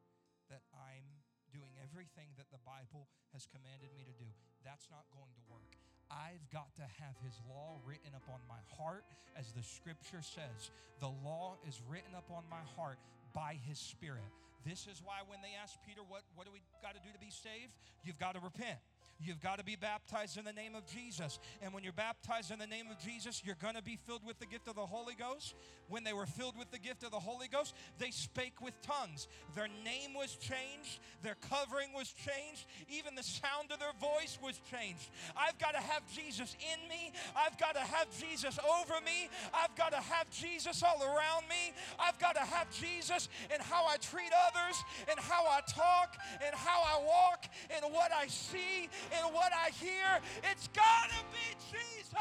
[0.51, 1.07] that I'm
[1.55, 4.27] doing everything that the Bible has commanded me to do,
[4.67, 5.71] that's not going to work.
[6.11, 9.07] I've got to have his law written upon my heart,
[9.39, 10.75] as the scripture says.
[10.99, 12.99] The law is written upon my heart
[13.31, 14.27] by his spirit.
[14.67, 17.23] This is why when they asked Peter, what, what do we got to do to
[17.23, 17.71] be saved?
[18.03, 18.83] You've got to repent.
[19.25, 21.39] You've got to be baptized in the name of Jesus.
[21.62, 24.39] And when you're baptized in the name of Jesus, you're going to be filled with
[24.39, 25.55] the gift of the Holy Ghost.
[25.89, 29.29] When they were filled with the gift of the Holy Ghost, they spake with tongues.
[29.55, 34.61] Their name was changed, their covering was changed, even the sound of their voice was
[34.70, 35.11] changed.
[35.37, 39.75] I've got to have Jesus in me, I've got to have Jesus over me, I've
[39.77, 43.97] got to have Jesus all around me, I've got to have Jesus in how I
[43.97, 48.89] treat others, and how I talk, and how I walk, and what I see
[49.23, 50.21] and what I hear.
[50.51, 52.15] It's got to be Jesus.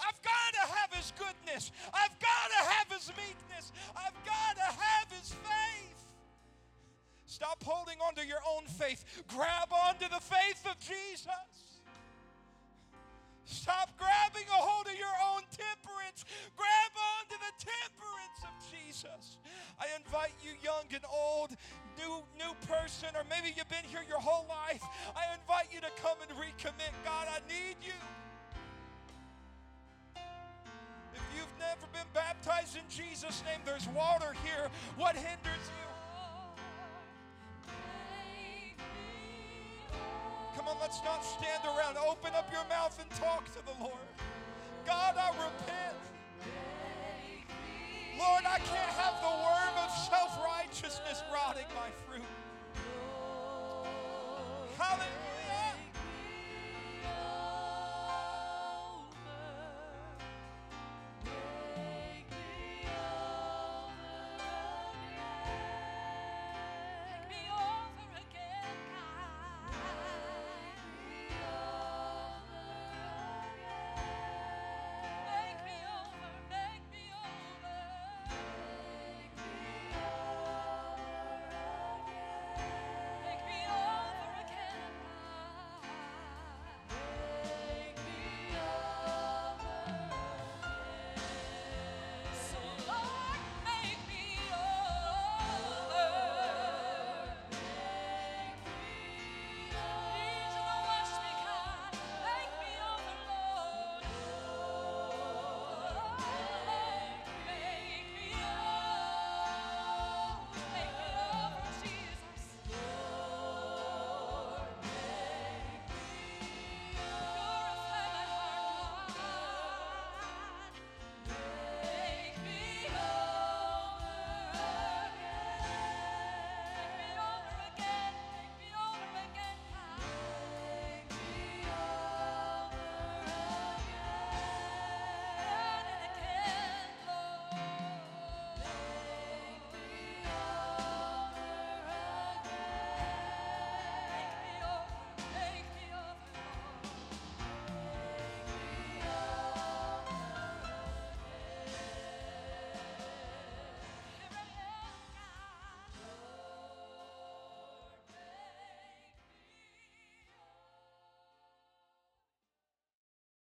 [0.00, 1.72] I've got to have his goodness.
[1.92, 3.72] I've got to have his meekness.
[3.94, 6.00] I've got to have his faith.
[7.26, 9.04] Stop holding on to your own faith.
[9.28, 11.26] Grab onto the faith of Jesus.
[13.50, 16.22] Stop grabbing a hold of your own temperance.
[16.54, 19.42] Grab onto the temperance of Jesus.
[19.74, 21.50] I invite you, young and old,
[21.98, 24.86] new new person, or maybe you've been here your whole life.
[25.18, 26.94] I invite you to come and recommit.
[27.02, 27.98] God, I need you.
[30.14, 34.70] If you've never been baptized in Jesus' name, there's water here.
[34.96, 35.89] What hinders you?
[40.60, 41.96] Come on, let's not stand around.
[41.96, 44.12] Open up your mouth and talk to the Lord.
[44.84, 45.96] God, I repent.
[48.18, 49.39] Lord, I can't have the